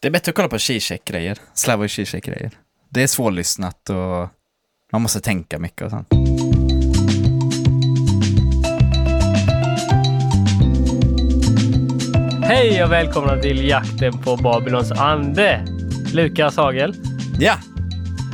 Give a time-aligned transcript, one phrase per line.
[0.00, 1.38] Det är bättre att kolla på Zizek-grejer.
[1.54, 2.50] Slavoj Zizek-grejer.
[2.88, 4.28] Det är svårlyssnat och
[4.92, 6.08] man måste tänka mycket och sånt.
[12.42, 15.64] Hej och välkomna till jakten på Babylons ande.
[16.14, 16.94] Lukas Hagel,
[17.38, 17.54] Ja!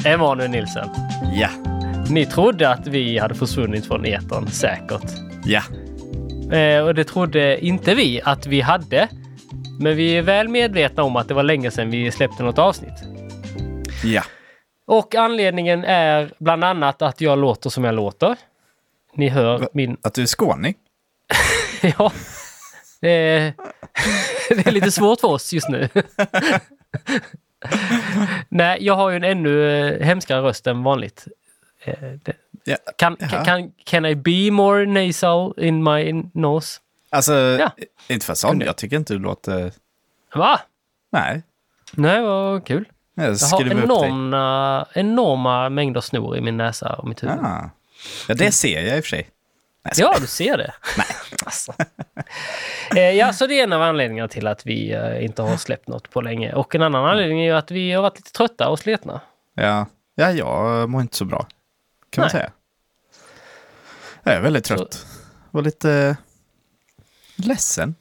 [0.05, 0.89] Emanuel Nilsson.
[1.35, 1.49] Ja!
[2.11, 5.11] Ni trodde att vi hade försvunnit från etern, säkert.
[5.45, 5.63] Ja!
[6.57, 9.09] Eh, och det trodde inte vi att vi hade.
[9.81, 13.03] Men vi är väl medvetna om att det var länge sedan vi släppte något avsnitt.
[14.05, 14.23] Ja!
[14.87, 18.37] Och anledningen är bland annat att jag låter som jag låter.
[19.15, 19.69] Ni hör Va?
[19.73, 19.97] min...
[20.03, 20.75] Att du är skåning?
[21.99, 22.13] Ja.
[23.01, 23.53] Det är,
[24.49, 25.89] det är lite svårt för oss just nu.
[28.49, 31.27] Nej, jag har ju en ännu eh, hemskare röst än vanligt.
[32.97, 33.45] Kan, Jaha.
[33.45, 36.81] kan, can I be more nasal in my nose?
[37.15, 37.71] Alltså, Ja.
[38.09, 38.61] inte för sån.
[38.61, 39.73] Jag tycker inte du låter...
[40.35, 40.61] Va?
[41.13, 41.43] Nej.
[41.93, 42.89] Nej, vad kul.
[43.15, 47.39] Jag Jag har enorma, enorma mängder snor i min näsa och mitt huvud.
[47.43, 47.71] Ah.
[48.29, 49.29] Ja, det ser jag i och för sig.
[49.85, 50.75] Nej, Ja, du ser det.
[50.99, 51.07] Nej.
[51.45, 51.73] Alltså.
[52.97, 55.89] Eh, ja, så det är en av anledningarna till att vi eh, inte har släppt
[55.89, 56.53] något på länge.
[56.55, 59.21] Och en annan anledning är ju att vi har varit lite trötta och sletna.
[59.55, 61.47] Ja, ja jag mår inte så bra.
[62.11, 62.31] Kan man Nej.
[62.31, 62.51] säga.
[64.23, 65.07] Jag är väldigt trött.
[65.51, 66.17] Var lite
[67.37, 67.95] ledsen.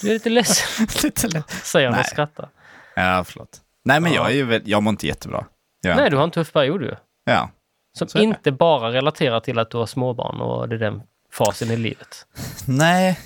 [0.00, 1.60] Du är lite ledsen, lite ledsen.
[1.62, 2.48] säger han och skrattar.
[2.94, 3.60] Ja, förlåt.
[3.84, 4.30] Nej, men Ja.
[4.30, 5.46] jag, är ju, jag mår inte jättebra.
[5.80, 5.96] Ja.
[5.96, 6.94] Nej, du har en tuff period ju.
[7.24, 7.50] ja.
[7.98, 11.70] Som Så inte bara relaterar till att du har småbarn och det är den fasen
[11.70, 12.26] i livet.
[12.66, 13.20] Nej,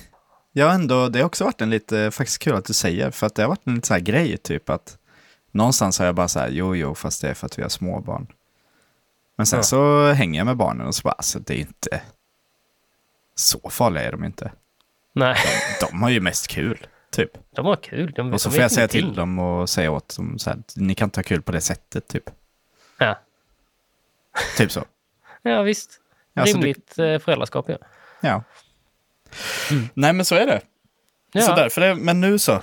[0.51, 3.35] jag ändå, det har också varit en lite, faktiskt kul att du säger, för att
[3.35, 4.97] det har varit en lite så här grej, typ att
[5.51, 7.69] någonstans har jag bara så här, jo, jo, fast det är för att vi har
[7.69, 8.27] småbarn.
[9.37, 9.63] Men sen Ja.
[9.63, 12.01] så hänger jag med barnen och så bara, alltså det är inte,
[13.35, 14.51] så farliga är de inte.
[15.13, 15.37] Nej,
[15.81, 17.31] De har ju mest kul, typ.
[17.55, 18.11] de har kul.
[18.15, 20.95] De, Och så får jag säga till dem och säga åt dem så här, ni
[20.95, 22.23] kan inte ha kul på det sättet, typ.
[22.97, 23.19] Ja,
[24.57, 24.85] Typ så.
[25.41, 25.99] ja visst.
[26.35, 27.77] Alltså, du- Rimligt eh, föräldraskap, ja.
[28.21, 28.43] Ja.
[29.93, 30.51] Nej, men så är det.
[30.53, 30.63] Mm.
[31.31, 31.41] ja.
[31.41, 32.61] Så därför är, men nu så.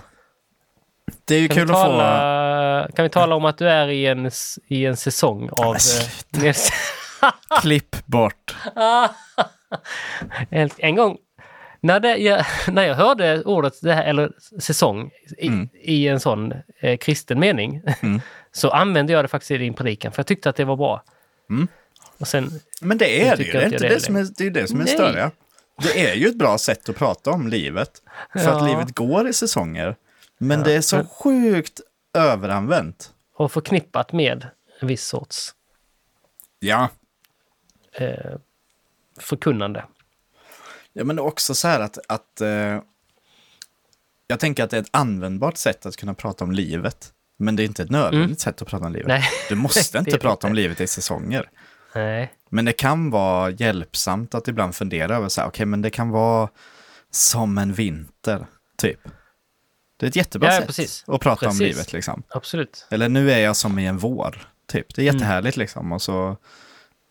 [1.24, 1.84] Det är ju Kan, kul vi att få...
[1.84, 4.30] tala, kan vi tala om att du är i en,
[4.66, 5.76] i en säsong av...
[6.30, 6.54] men eh,
[7.60, 8.56] Klipp bort.
[10.78, 11.16] en gång
[11.80, 15.68] när, det, jag, när jag hörde ordet, det här, eller säsong, i, Mm.
[15.74, 18.20] i en sån eh, kristen mening, Mm.
[18.52, 21.02] så använde jag det faktiskt i din predikan, för jag tyckte att det var bra.
[21.50, 21.68] Mm.
[22.18, 22.50] Och sen,
[22.80, 23.52] Men det är det ju.
[23.52, 24.94] Det är inte det det, som är, det är det som är Nej.
[24.94, 25.30] större.
[25.82, 27.90] Det är ju ett bra sätt att prata om livet.
[28.32, 28.50] För Ja.
[28.56, 29.96] att livet går i säsonger.
[30.38, 30.64] Men Ja.
[30.64, 31.80] det är så sjukt
[32.14, 33.12] överanvänt.
[33.34, 34.46] och förknippat med
[34.80, 35.54] en viss sorts
[36.60, 36.88] Ja.
[37.92, 38.36] eh,
[39.20, 39.84] förkunnande.
[40.98, 42.80] Ja, men också så här att, att eh,
[44.26, 47.12] jag tänker att det är ett användbart sätt att kunna prata om livet.
[47.36, 49.06] Men det är inte ett nödvändigt sätt att prata om livet.
[49.06, 49.20] Mm.
[49.20, 49.28] Nej.
[49.48, 51.50] Du måste inte prata om livet i säsonger.
[51.94, 52.32] Nej.
[52.50, 56.10] Men det kan vara hjälpsamt att ibland fundera över så här, okej, men det kan
[56.10, 56.48] vara
[57.10, 59.00] som en vinter, typ.
[59.96, 61.04] Det är ett jättebra Ja, sätt precis.
[61.06, 61.60] att prata om Precis.
[61.60, 62.22] livet, liksom.
[62.28, 62.86] Absolut.
[62.90, 64.94] Eller nu är jag som i en vår, typ.
[64.94, 65.92] Det är jättehärligt, liksom.
[65.92, 66.36] Och så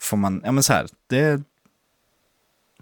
[0.02, 1.42] får man, ja men så här, det...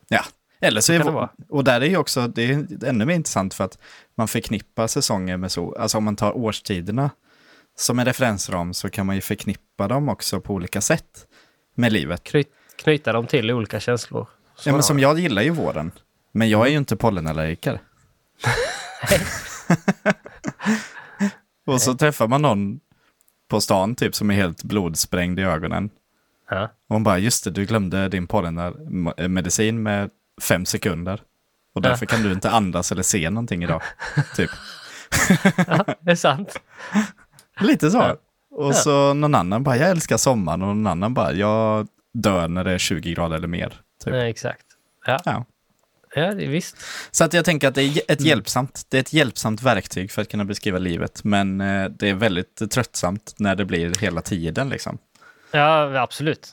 [0.07, 0.25] Ja,
[0.67, 1.29] eller så är kan det vara.
[1.49, 3.77] Och där är ju också, det är ännu mer intressant för att
[4.15, 7.09] man förknippar säsonger med så, alltså om man tar årstiderna
[7.77, 11.27] som en referensram så kan man ju förknippa dem också på olika sätt
[11.75, 12.23] med livet.
[12.23, 14.27] Knyt, knyta dem till olika känslor.
[14.65, 15.91] Ja, men Så- som jag gillar ju våren.
[16.31, 17.79] Men jag är ju inte pollenallergiker.
[21.67, 22.79] och så träffar man någon
[23.47, 25.89] på stan typ som är helt blodsprängd i ögonen.
[26.49, 26.63] Ja.
[26.63, 30.09] Och hon bara, just det, du glömde din pollenmedicin med
[30.41, 31.13] fem sekunder.
[31.75, 31.89] Och Ja.
[31.89, 33.81] därför kan du inte andas eller se någonting idag.
[34.35, 34.49] Typ.
[35.67, 36.59] ja, det är sant.
[37.59, 37.97] Lite så.
[37.97, 38.17] Ja.
[38.51, 38.73] Och Ja.
[38.73, 40.61] så någon annan bara, jag älskar sommaren.
[40.61, 43.81] Och någon annan bara, jag dör när det är 20 grader eller mer.
[44.03, 44.13] Typ.
[44.13, 44.65] Nej, exakt.
[45.05, 45.45] Ja, Ja.
[46.15, 46.77] ja visst.
[47.11, 48.27] Så att jag tänker att det är ett Mm.
[48.29, 51.23] hjälpsamt, det är ett hjälpsamt verktyg för att kunna beskriva livet.
[51.23, 54.97] Men eh, det är väldigt tröttsamt när det blir hela tiden liksom.
[55.51, 56.49] Ja, absolut.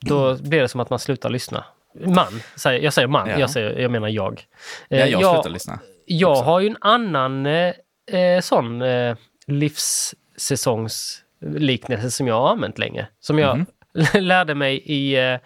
[0.00, 1.64] Då blir det som att man slutar lyssna.
[1.94, 2.40] Man,
[2.80, 3.38] jag säger man, Ja.
[3.38, 4.42] jag, säger, jag menar jag.
[4.88, 5.78] Ja, Eh, jag jag, slutar lyssna.
[6.06, 6.42] jag också.
[6.42, 7.74] har ju en annan eh,
[8.06, 13.06] eh, sån eh, livssäsongsliknelse som jag har använt länge.
[13.20, 13.66] Som jag Mhm.
[14.14, 15.38] lärde mig i eh,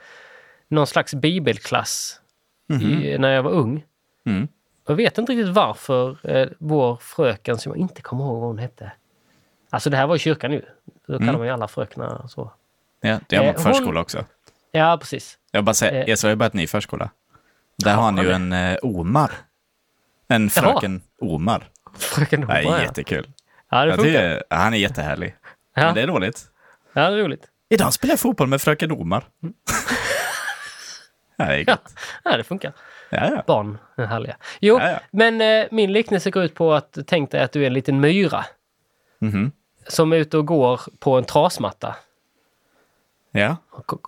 [0.69, 2.21] någon slags bibelklass
[2.69, 3.03] Mhm.
[3.03, 3.85] i, när jag var ung.
[4.27, 4.49] Mm.
[4.87, 8.59] Jag vet inte riktigt varför eh, vår fröken, som jag inte kommer ihåg vad hon
[8.59, 8.93] hette.
[9.71, 10.65] Alltså det här var i kyrkan nu.
[11.07, 11.39] Då kallar Mm.
[11.39, 12.53] man ju alla fröknar så.
[13.01, 14.25] Ja, det har man på hon- förskola också.
[14.73, 15.39] Ja, precis.
[15.51, 16.13] Jag bara säger, Eh.
[16.13, 17.11] Esra har börjat ny förskola.
[17.77, 19.31] Där Ja, har han ju en eh, Omar.
[20.29, 20.63] En Jaha.
[20.63, 21.69] fröken Omar.
[21.99, 22.83] Fröken Det är Omar, ja.
[22.83, 23.27] jättekul.
[23.71, 25.35] Ja, det Jag tycker, han är jättehärlig.
[25.75, 25.83] Ja.
[25.85, 26.45] Men det är roligt.
[26.93, 27.47] Ja, det är roligt.
[27.69, 29.25] Idag spelar jag fotboll med fröken Omar.
[31.37, 31.95] ja, det är Ja, gött.
[32.25, 32.73] ja det funkar.
[33.11, 33.43] Ja, ja.
[33.47, 34.37] Barn är härliga.
[34.61, 35.01] Jo, Ja, ja.
[35.11, 38.01] men eh, min liknelse går ut på att tänk dig att du är en liten
[38.01, 38.45] myra
[39.21, 39.53] Mhm.
[39.89, 41.97] som är ute och går på en trasmatta.
[43.31, 43.57] Ja.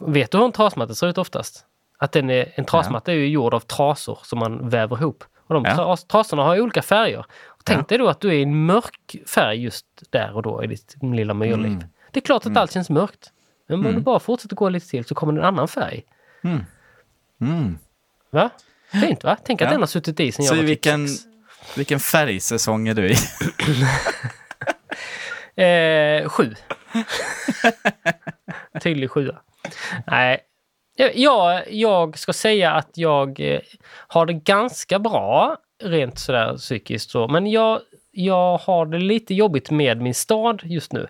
[0.00, 1.64] Vet du hur en trasmatta ser ut oftast?
[1.99, 5.25] Att den är, en trasmatta är ju gjord av trasor som man väver ihop.
[5.46, 5.75] Och de Ja.
[5.76, 7.25] tras, trasorna har ju olika färger.
[7.46, 7.84] Och tänk Ja.
[7.88, 10.94] dig då att du är i en mörk färg just där och då i ditt
[11.02, 11.67] lilla myrliv.
[11.72, 11.84] Mm.
[12.11, 13.32] Det är klart att allt känns mörkt.
[13.69, 13.96] Men om Mm.
[13.96, 16.02] du bara fortsätter gå lite till så kommer det en annan färg.
[16.44, 17.78] Mm.
[18.31, 18.50] Va?
[18.93, 19.37] Fint va?
[19.44, 19.70] Tänk att Ja.
[19.73, 21.23] den har suttit i sen jag Så var vilken, sex.
[21.76, 23.14] vilken färgsäsong är du i?
[25.56, 26.55] Eh, sju.
[28.82, 29.40] Tydlig sjua.
[30.06, 30.40] Nej.
[31.14, 33.60] Jag, jag ska säga att jag eh,
[34.08, 37.10] har det ganska bra rent sådär psykiskt.
[37.10, 37.28] Så.
[37.28, 41.06] Men jag, jag har det lite jobbigt med min stad just nu.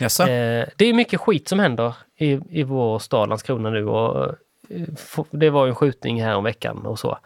[0.00, 0.22] Jaså?
[0.22, 3.86] Eh, det är mycket skit som händer i, i vår stad Landskrona nu.
[3.86, 4.34] Och,
[4.68, 7.18] eh, det var ju en skjutning här om veckan och så.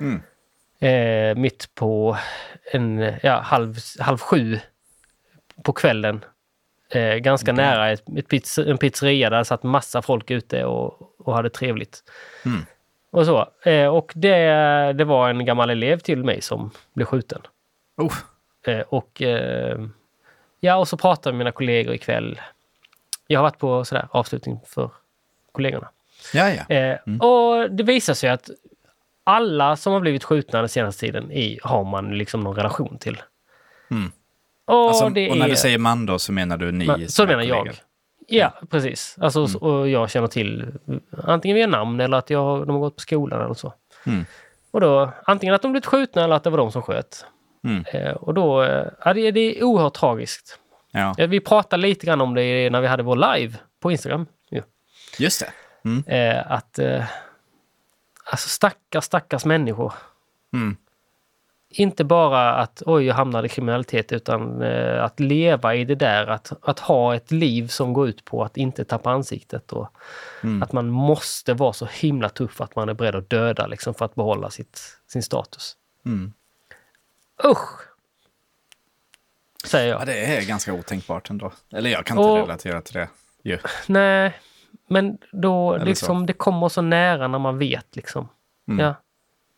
[0.00, 0.22] Mm.
[0.78, 2.16] Eh, mitt på
[2.72, 4.58] en, ja, halv, halv sju
[5.62, 6.24] på kvällen.
[6.94, 7.64] Eh, ganska Okej.
[7.64, 12.02] nära ett, ett pizz, en pizzeria där satt massa folk ute och, och hade trevligt.
[12.44, 12.60] Mm.
[13.10, 13.48] Och så.
[13.64, 14.38] Eh, och det,
[14.92, 17.40] det var en gammal elev till mig som blev skjuten.
[17.96, 18.14] Oh.
[18.66, 19.78] Eh, och eh,
[20.60, 22.40] ja, och så pratade med mina kollegor ikväll.
[23.26, 24.90] Jag har varit på sådär avslutning för
[25.52, 25.88] kollegorna.
[26.34, 26.74] Ja, ja.
[26.74, 28.50] Eh, Och det visar sig att
[29.24, 33.22] alla som har blivit skjutna den senaste tiden i, har man liksom någon relation till.
[33.90, 34.12] Mm.
[34.66, 36.86] Och, Alltså, och när är, du säger man då så menar du ni?
[36.86, 37.70] Men, så menar jag.
[38.28, 39.16] Ja, precis.
[39.20, 40.66] Alltså, så- och jag känner till
[41.24, 43.74] antingen via namn eller att jag, de har gått på skolan eller så.
[44.06, 44.24] Mm.
[44.70, 47.24] Och då antingen att de blivit skjutna eller att det var de som sköt.
[47.64, 47.84] Mm.
[47.92, 50.58] Eh, och då, eh, ja, det, det är oerhört tragiskt.
[50.92, 54.26] Ja, Eh, Vi pratade lite grann om det när vi hade vår live på Instagram.
[54.50, 54.62] ju.
[55.18, 55.52] just det.
[55.88, 56.04] Mm.
[56.06, 57.04] Eh, att eh,
[58.24, 59.92] alltså stackars, stackars människor.
[60.52, 60.76] Mm.
[61.76, 66.26] Inte bara att oj, jag hamnade i kriminalitet utan eh, att leva i det där,
[66.26, 69.88] att, att ha ett liv som går ut på att inte tappa ansiktet och
[70.42, 70.62] Mm.
[70.62, 74.04] att man måste vara så himla tuff att man är beredd att döda liksom för
[74.04, 75.76] att behålla sitt, sin status.
[76.06, 76.32] Mm.
[77.44, 77.80] Usch!
[79.64, 80.00] Säger jag.
[80.00, 81.52] Ja, det är ganska otänkbart ändå.
[81.72, 83.08] Eller jag kan inte Och- relatera till det.
[83.42, 83.58] Ju.
[83.86, 84.38] Nej,
[84.88, 88.28] men då Eller liksom det kommer så nära när man vet liksom.
[88.68, 88.86] Mm.
[88.86, 88.94] Ja.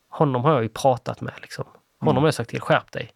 [0.09, 1.65] Honom har jag ju pratat med liksom.
[2.07, 3.13] Honom har jag sagt till, skärp dig.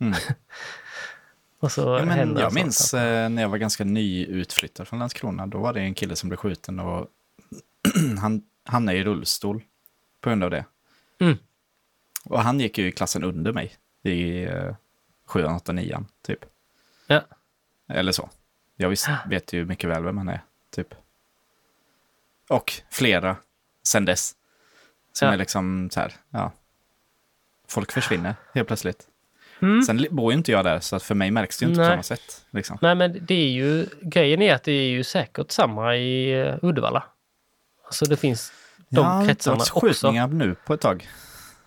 [0.00, 0.14] Mm.
[1.58, 2.54] Och så Ja, men jag sånt.
[2.54, 5.46] minns eh, när jag var ganska nyutflyttad från Landskrona.
[5.46, 7.08] Då var det en kille som blev skjuten och
[8.18, 9.62] han hamnade i rullstol
[10.20, 10.64] på grund av det.
[11.20, 11.38] Mm.
[12.24, 14.74] Och han gick ju i klassen under mig i eh,
[15.26, 16.38] 7, 8, 9 typ.
[17.06, 17.22] Ja.
[17.88, 18.30] Eller så.
[18.76, 20.94] Jag visst, vet ju mycket väl vem han är, typ.
[22.48, 23.36] Och flera
[23.82, 24.34] sen dess.
[25.12, 25.34] Som Ja.
[25.34, 26.52] är liksom så här, ja.
[27.74, 29.08] Folk försvinner helt plötsligt.
[29.62, 29.82] Mm.
[29.82, 31.88] Sen bor ju inte jag där, så att för mig märks det ju inte Nej.
[31.88, 32.46] på samma sätt.
[32.50, 32.78] Liksom.
[32.82, 36.54] Nej men det är ju, grejen är att det är ju säkert samma i uh,
[36.62, 37.04] Uddevalla.
[37.84, 38.52] Alltså det finns
[38.88, 39.86] de ja, det kretsarna har varit också.
[39.86, 41.08] skjutningar nu på ett tag.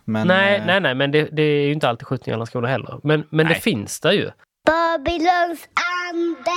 [0.06, 2.68] Men, nej, eh, nej, nej, men det, det är ju inte alltid skjutningar i Landskrona
[2.68, 3.00] heller.
[3.04, 4.32] Men, men det finns där ju.
[4.66, 5.68] Babylons
[6.14, 6.52] ande!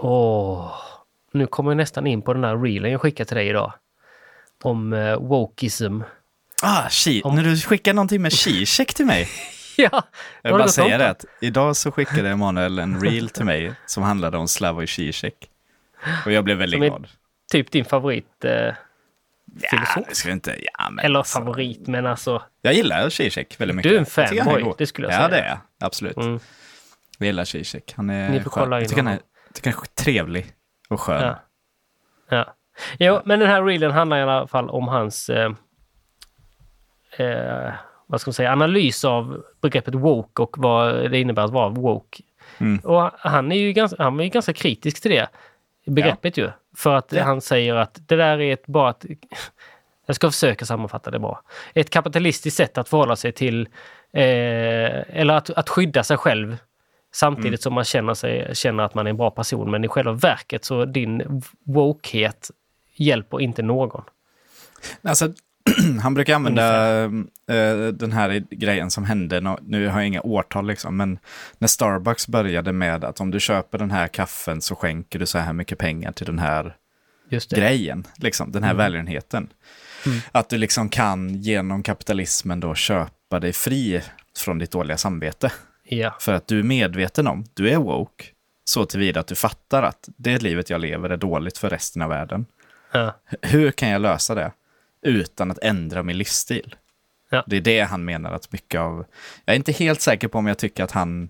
[0.00, 0.72] Åh,
[1.32, 3.72] nu kommer jag nästan in på den här reelen jag skickade till dig idag.
[4.62, 6.00] Om uh, wokeism.
[6.62, 9.28] Ah, chi, Om- när du skickar någonting med Zizek till mig.
[9.76, 10.02] ja,
[10.42, 14.02] Jag vill bara säga det att idag så skickade Emanuel en reel till mig som
[14.02, 15.34] handlade om Slavoj Zizek.
[16.26, 17.08] Och jag blev väldigt glad.
[17.52, 18.44] typ din favorit.
[18.44, 18.74] eh,
[19.60, 20.04] Ja, filosof.
[20.08, 20.56] det ska vi inte...
[20.78, 22.42] Ja, men eller alltså, favorit, men alltså.
[22.62, 23.90] Jag gillar Zizek väldigt mycket.
[23.90, 25.28] Du är en fanboy, det skulle jag ja, säga.
[25.28, 25.58] Ja, det är jag.
[25.80, 26.16] Absolut.
[26.16, 26.40] Mm,
[27.18, 27.92] Jag gillar Zizek.
[27.96, 28.64] Han är Ni får skön.
[28.64, 29.20] kolla in Jag tycker han är,
[29.54, 30.46] tycker han är trevlig
[30.88, 31.22] och skön.
[31.22, 31.38] ja.
[32.30, 32.54] ja.
[32.98, 35.50] Jo, men den här reelen handlar i alla fall om hans eh,
[37.18, 37.72] eh,
[38.06, 42.22] vad ska man säga, analys av begreppet woke och vad det innebär att vara woke.
[42.58, 42.78] Mm.
[42.78, 45.28] Och han är ju ganska, han är ju ganska kritisk till det
[45.86, 46.50] begreppet ju.
[46.76, 47.22] För att Ja.
[47.24, 49.04] han säger att det där är ett bara ett,
[50.06, 51.42] jag ska försöka sammanfatta det bra.
[51.74, 53.68] Ett kapitalistiskt sätt att förhålla sig till,
[54.12, 56.56] eh, eller att, att skydda sig själv
[57.14, 57.58] samtidigt Mm.
[57.58, 59.70] som man känner, sig, känner att man är en bra person.
[59.70, 62.50] Men i själva verket så din wokehet
[62.94, 64.04] hjälper inte någon.
[65.02, 65.28] Alltså,
[66.02, 70.96] han brukar använda eh, den här grejen som hände, nu har jag inga årtal liksom,
[70.96, 71.18] men
[71.58, 75.38] när Starbucks började med att om du köper den här kaffen så skänker du så
[75.38, 76.76] här mycket pengar till den här
[77.50, 79.48] grejen, liksom, den här välgörenheten.
[80.06, 80.18] Mm.
[80.32, 84.02] Att du liksom kan genom kapitalismen då köpa dig fri
[84.38, 85.52] från ditt dåliga samvete.
[85.84, 86.16] Ja.
[86.20, 88.24] För att du är medveten om, du är woke,
[88.64, 92.08] så tillvida att du fattar att det livet jag lever är dåligt för resten av
[92.08, 92.46] världen.
[92.92, 93.16] Ja.
[93.42, 94.52] Hur kan jag lösa det
[95.02, 96.74] utan att ändra min livsstil?
[97.30, 97.44] Ja.
[97.46, 99.04] Det är det han menar att mycket av...
[99.44, 101.28] Jag är inte helt säker på om jag tycker att han,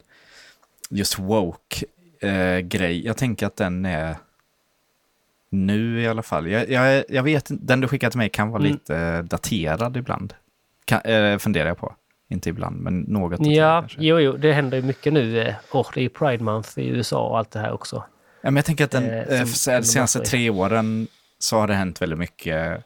[0.91, 4.17] just woke-grej, jag tänker att den är
[5.50, 6.49] nu i alla fall.
[6.50, 8.73] Jag, jag, jag vet den du skickade till mig kan vara Mm.
[8.73, 10.35] lite daterad ibland.
[10.85, 11.95] Kan, eh, funderar jag på.
[12.29, 13.99] Inte ibland, men något daterad Ja, kanske.
[14.00, 15.41] jo, jo, det händer ju mycket nu.
[15.41, 17.97] eh, Och det är Pride Month i USA och allt det här också.
[18.41, 21.07] Ja, men jag tänker att den, Eh, eh, som- de senaste tre åren
[21.38, 22.85] så har det hänt väldigt mycket,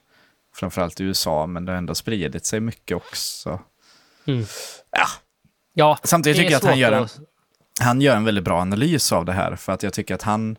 [0.57, 3.61] framförallt i USA, men det har ändå spridit sig mycket också.
[4.27, 4.45] Mm.
[4.91, 5.07] Ja,
[5.79, 7.19] Ja, Samtidigt tycker jag att han gör, en, att-
[7.81, 10.57] han gör en väldigt bra analys av det här, för att jag tycker att han,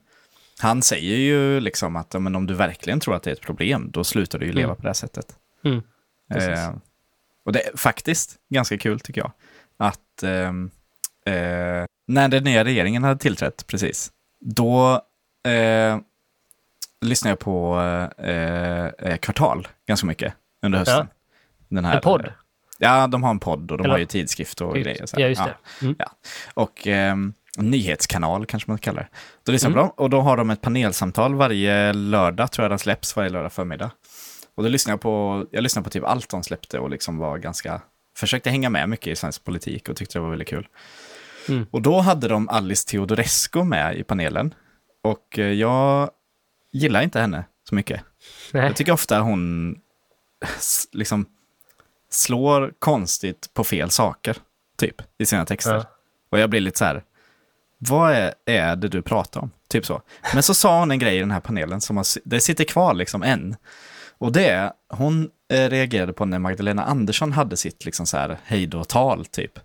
[0.59, 3.89] han säger ju liksom att men om du verkligen tror att det är ett problem,
[3.91, 4.75] då slutar du ju leva Mm.
[4.75, 5.35] på det här sättet.
[5.65, 5.81] Mm.
[6.35, 6.75] Eh,
[7.45, 9.31] och det är faktiskt ganska kul tycker jag,
[9.77, 10.71] att ehm,
[11.25, 14.11] eh, när den nya regeringen hade tillträtt precis,
[14.45, 15.01] då
[15.47, 15.97] eh,
[17.05, 17.79] lyssnade jag på
[18.17, 20.33] eh, eh, Kvartal ganska mycket
[20.65, 21.07] under hösten.
[21.69, 22.33] Den här, En podd?
[22.79, 25.05] Ja, de har en podd och de Eller- har ju tidskrift och grejer.
[25.05, 25.15] så.
[25.21, 25.55] Ja, just det.
[25.85, 25.95] Mm.
[25.99, 26.11] Ja.
[26.53, 29.07] Och ehm, nyhetskanal kanske man kallar det.
[29.45, 29.75] Då lyssnar Mm.
[29.79, 33.29] på dem och då har de ett panelsamtal varje lördag, tror jag den släpps, varje
[33.29, 33.91] lördag förmiddag.
[34.55, 37.37] Och då lyssnar jag på, jag lyssnar på typ allt de släppte och liksom var
[37.37, 37.81] ganska,
[38.17, 40.67] försökte hänga med mycket i svensk politik och tyckte det var väldigt kul.
[41.49, 41.65] Mm.
[41.71, 44.53] Och då hade de Alice Teodorescu med i panelen.
[45.03, 46.09] Och eh, jag
[46.71, 48.01] gillar inte henne så mycket.
[48.53, 48.63] Nej.
[48.63, 49.75] Jag tycker ofta hon
[50.91, 51.25] liksom
[52.09, 54.37] slår konstigt på fel saker,
[54.77, 55.73] typ, i sina texter.
[55.75, 55.85] Ja.
[56.29, 57.03] Och jag blir lite så här,
[57.77, 59.51] vad är, är det du pratar om?
[59.69, 60.01] Typ så.
[60.33, 62.93] Men så sa hon en grej i den här panelen som har, det sitter kvar
[62.93, 63.55] liksom än.
[64.17, 68.37] Och det är, hon eh, reagerade på när Magdalena Andersson hade sitt liksom så här
[68.43, 69.59] hejdå-tal typ.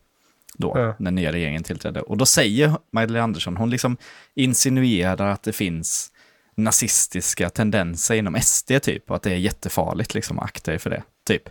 [0.55, 0.95] Då, Ja.
[0.99, 2.01] när nya regeringen tillträdde.
[2.01, 3.97] Och då säger Magdalena Andersson, hon liksom
[4.35, 6.13] insinuerar att det finns
[6.55, 9.11] nazistiska tendenser inom SD typ.
[9.11, 11.03] Och att det är jättefarligt liksom, akta er för det.
[11.27, 11.43] Typ.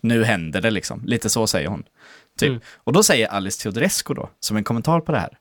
[0.00, 1.02] Nu händer det liksom.
[1.06, 1.84] Lite så säger hon.
[2.38, 2.48] Typ.
[2.48, 2.60] Mm.
[2.74, 5.38] Och då säger Alice Teodorescu då, som en kommentar på det här.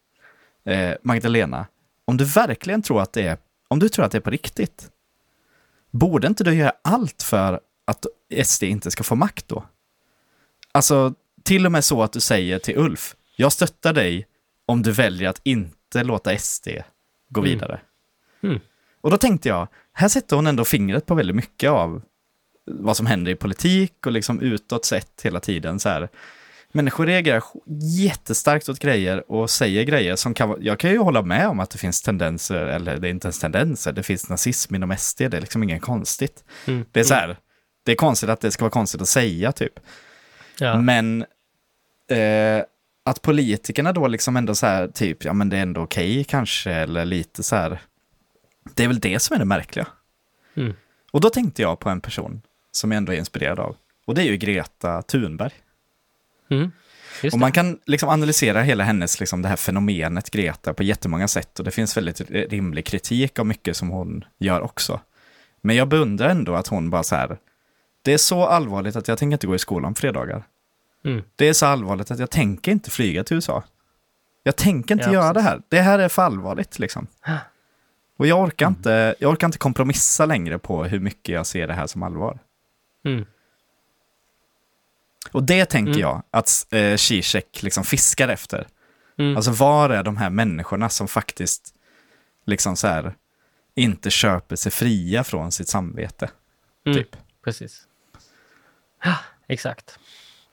[0.65, 1.67] Eh, Magdalena,
[2.05, 4.89] om du verkligen tror att det är, om du tror att det är på riktigt,
[5.91, 8.05] borde inte du göra allt för att
[8.43, 9.65] SD inte ska få makt då?
[10.71, 14.27] Alltså, till och med så att du säger till Ulf, jag stöttar dig
[14.65, 16.67] om du väljer att inte låta SD
[17.29, 17.51] gå Mm.
[17.53, 17.79] vidare.
[18.43, 18.59] Mm.
[19.01, 22.01] Och då tänkte jag, här sätter hon ändå fingret på väldigt mycket av
[22.65, 26.09] vad som händer i politik och liksom utåt sett hela tiden så här.
[26.71, 27.43] Människor reagerar
[27.99, 31.59] jättestarkt åt grejer och säger grejer som kan vara, jag kan ju hålla med om
[31.59, 35.17] att det finns tendenser, eller det är inte ens tendenser, det finns nazism inom SD,
[35.17, 36.43] det är liksom inget konstigt.
[36.65, 36.85] Mm.
[36.91, 37.37] Det är så här,
[37.85, 39.73] det är konstigt att det ska vara konstigt att säga typ.
[40.59, 40.81] Ja.
[40.81, 41.25] Men
[42.11, 42.63] eh,
[43.05, 46.71] att politikerna då liksom ändå så här, typ, ja men det är ändå okej kanske,
[46.71, 47.79] eller lite så här.
[48.75, 49.87] Det är väl det som är det märkliga.
[50.55, 50.73] Mm.
[51.11, 53.75] Och då tänkte jag på en person som jag ändå är inspirerad av.
[54.05, 55.53] Och det är ju Greta Thunberg.
[56.49, 56.71] Mm.
[57.33, 61.59] Och man kan liksom analysera hela hennes, liksom det här fenomenet Greta på jättemånga sätt.
[61.59, 64.99] Och det finns väldigt rimlig kritik av mycket som hon gör också.
[65.61, 67.37] Men jag beundrar ändå att hon bara så här,
[68.01, 70.43] det är så allvarligt att jag tänker inte gå i skolan på fredagar.
[71.05, 71.23] Mm.
[71.35, 73.63] Det är så allvarligt att jag tänker inte flyga till USA.
[74.43, 75.61] Jag tänker inte Ja, göra det här.
[75.69, 77.07] Det här är för allvarligt liksom.
[78.17, 81.73] Och jag orkar, inte, jag orkar inte kompromissa längre på hur mycket jag ser det
[81.73, 82.39] här som allvar.
[83.05, 83.25] Mm.
[85.31, 86.01] Och det tänker Mm.
[86.01, 88.67] jag att eh, Zizek liksom fiskar efter.
[89.17, 89.35] Mm.
[89.37, 91.73] Alltså var är de här människorna som faktiskt
[92.45, 93.13] liksom så här
[93.75, 96.29] inte köper sig fria från sitt samvete?
[96.85, 96.97] Mm.
[96.97, 97.15] Typ.
[97.43, 97.83] Precis.
[99.03, 99.15] Ja,
[99.47, 99.99] exakt.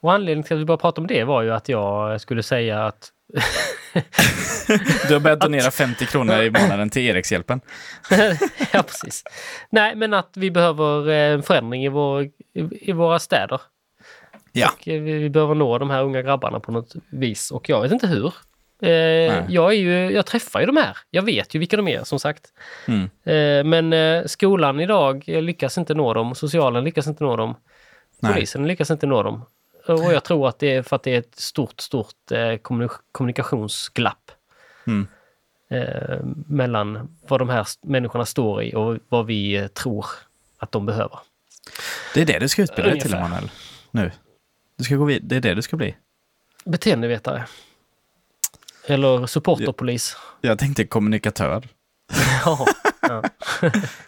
[0.00, 2.86] Och anledningen till att vi började prata om det var ju att jag skulle säga
[2.86, 3.12] att
[5.08, 7.60] Du har börjat donera 50 kronor i månaden till Erikshjälpen.
[8.72, 9.24] ja, precis.
[9.70, 12.28] Nej, men att vi behöver eh, en förändring i, vår,
[12.80, 13.60] i, våra städer.
[14.52, 14.70] Ja.
[14.72, 17.92] Och eh, vi, behöver nå de här unga grabbarna på något vis och jag vet
[17.92, 18.34] inte hur.
[18.82, 20.96] Eh, jag, är ju, jag träffar ju de här.
[21.10, 22.46] Jag vet ju vilka de är som sagt.
[22.88, 23.02] Mm.
[23.02, 26.34] Eh, men eh, skolan idag lyckas inte nå dem.
[26.34, 27.56] Socialen lyckas inte nå dem.
[28.20, 28.32] Nej.
[28.32, 29.44] Polisen lyckas inte nå dem.
[29.86, 33.00] Och jag tror att det är för att det är ett stort, stort eh, kommunik-
[33.12, 34.30] kommunikationsglapp.
[34.86, 35.06] Mm.
[35.70, 40.06] Eh, mellan vad de här människorna står i och vad vi eh, tror
[40.58, 41.18] att de behöver.
[42.14, 43.14] Det är det du ska utbilda dig till.
[43.14, 43.50] Emanuel.
[43.90, 44.10] Nu.
[44.78, 45.96] Du ska gå vid- det är det du ska bli.
[46.64, 47.44] Beteendevetare.
[48.86, 50.16] Eller supporterpolis.
[50.40, 51.62] Jag tänkte kommunikatör.
[53.08, 53.22] Ja.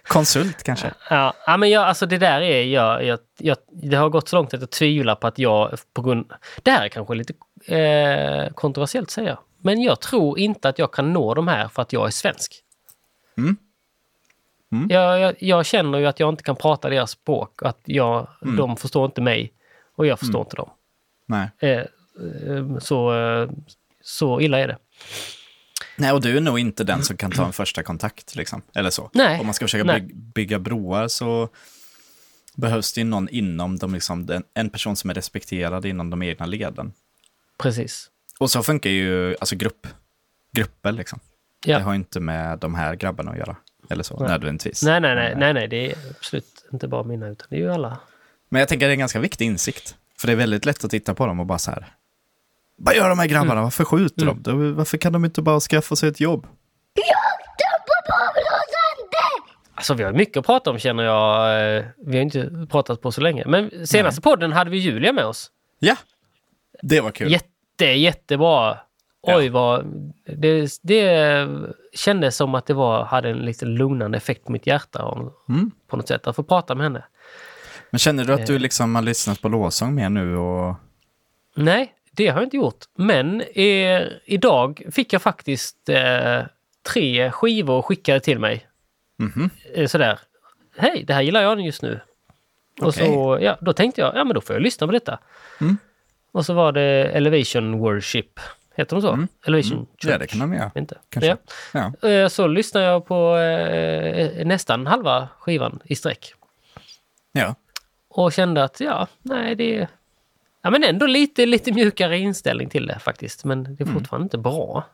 [0.09, 0.93] Konsult kanske.
[1.11, 4.37] Ja, ja, men jag, alltså det där är, jag, jag, jag, det har gått så
[4.37, 6.33] långt att jag tvivlar på att jag på grund...
[6.63, 7.35] Det här är kanske lite
[7.77, 9.39] eh, kontroversiellt säga.
[9.59, 12.53] Men jag tror inte att jag kan nå de här för att jag är svensk.
[13.39, 13.57] Mm.
[14.73, 14.87] Mm.
[14.91, 17.63] Jag, jag, jag känner ju att jag inte kan prata deras språk.
[17.63, 18.57] Att jag, Mm.
[18.57, 19.53] de förstår inte mig
[19.97, 20.71] och jag förstår inte dem.
[21.27, 21.51] Nej.
[21.59, 23.49] Eh, eh, så, eh,
[24.03, 24.79] så illa är det.
[25.97, 28.63] Nej, och du är nog inte den som kan ta en första kontakt, liksom.
[28.75, 29.11] Eller så.
[29.15, 29.41] Nej.
[29.41, 31.49] Om man ska försöka byg- bygga broar så
[32.57, 36.47] behövs det ju någon inom de, liksom, en person som är respekterad inom de egna
[36.47, 36.93] leden.
[37.59, 38.11] Precis.
[38.39, 39.87] Och så funkar ju alltså grupp,
[40.53, 41.21] grupper, liksom.
[41.67, 41.79] Ja.
[41.79, 43.57] Det har inte med de här grabbarna att göra.
[43.91, 44.29] Eller så, Nej.
[44.29, 44.83] nödvändigtvis.
[44.83, 47.73] Nej, nej, nej, nej, nej, det är absolut inte bara mina, utan det är ju
[47.73, 47.99] alla.
[48.49, 49.97] Men jag tänker att det är en ganska viktig insikt.
[50.19, 51.87] För det är väldigt lätt att titta på dem och bara så här.
[52.77, 53.63] Vad gör de här grabbarna?
[53.63, 54.43] Varför skjuter Mm.
[54.43, 54.75] de?
[54.75, 56.47] Varför kan de inte bara skaffa sig ett jobb?
[59.75, 61.77] Alltså vi har mycket att prata om känner jag.
[61.77, 63.45] Eh, Vi har inte pratat på så länge.
[63.47, 65.51] Men senaste podden hade vi Julia med oss.
[65.79, 65.97] Ja,
[66.83, 67.33] det var kul.
[67.33, 68.79] Jätte, jättebra.
[69.23, 69.53] Oj, Ja.
[69.53, 69.85] vad...
[70.37, 71.49] Det, det
[71.95, 75.71] kändes som att det var, hade en lite lugnande effekt på mitt hjärta om, Mm.
[75.87, 76.27] på något sätt.
[76.27, 77.05] Att få prata med henne.
[77.91, 78.47] Men känner du att Eh.
[78.47, 80.75] du liksom har lyssnat på lovsång mer nu och...
[81.57, 82.85] Nej, det har jag inte gjort.
[82.95, 86.41] Men eh, idag fick jag faktiskt eh,
[86.93, 88.67] tre skivor skickade till mig.
[89.19, 89.51] Mhm.
[89.75, 90.19] Eh, sådär.
[90.79, 92.01] Hej, det här gillar jag just nu.
[92.81, 93.07] Och Okej.
[93.07, 95.19] så, ja, då tänkte jag, ja men då får jag lyssna på detta.
[95.61, 95.77] Mm.
[96.33, 98.41] Och så var det Elevation Worship.
[98.75, 99.13] Heter de så?
[99.13, 99.29] Mm.
[99.47, 99.87] Elevation Mm.
[99.87, 100.13] Church.
[100.13, 100.71] Ja, det kan de göra.
[100.75, 100.99] Inte.
[101.11, 101.37] Kanske.
[101.73, 101.93] Ja.
[102.03, 102.09] Ja.
[102.09, 106.33] Eh, Så lyssnade jag på eh, nästan halva skivan i sträck.
[107.33, 107.55] ja.
[108.09, 109.89] Och kände att, ja, nej det.
[110.67, 113.45] Ja men ändå lite, lite mjukare inställning till det faktiskt.
[113.45, 113.95] Men det är Mm.
[113.95, 114.85] fortfarande inte bra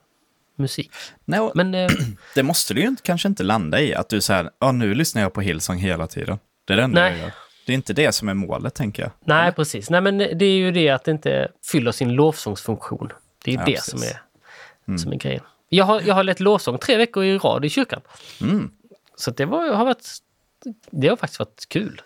[0.57, 0.91] musik.
[1.25, 1.91] Nej, Men eh,
[2.35, 3.95] det måste du ju inte- kanske inte landa i.
[3.95, 6.38] Att du säger, ja nu lyssnar jag på Hillsong hela tiden.
[6.64, 7.11] Det är det enda Nej.
[7.12, 7.33] jag gör.
[7.67, 9.11] Det är inte det som är målet, tänker jag.
[9.25, 9.91] nej, precis.
[9.91, 13.12] Nej men det är ju det att det inte fyller sin lovsångsfunktion.
[13.45, 13.91] Det är ju Ja, det precis.
[13.91, 14.00] som
[14.95, 15.43] är, som är grejen.
[15.69, 18.00] Jag har, jag har lett lovsång tre veckor i rad i kyrkan.
[18.41, 18.71] Mm.
[19.16, 20.09] Så det var, har varit...
[20.90, 22.03] Det har faktiskt varit kul.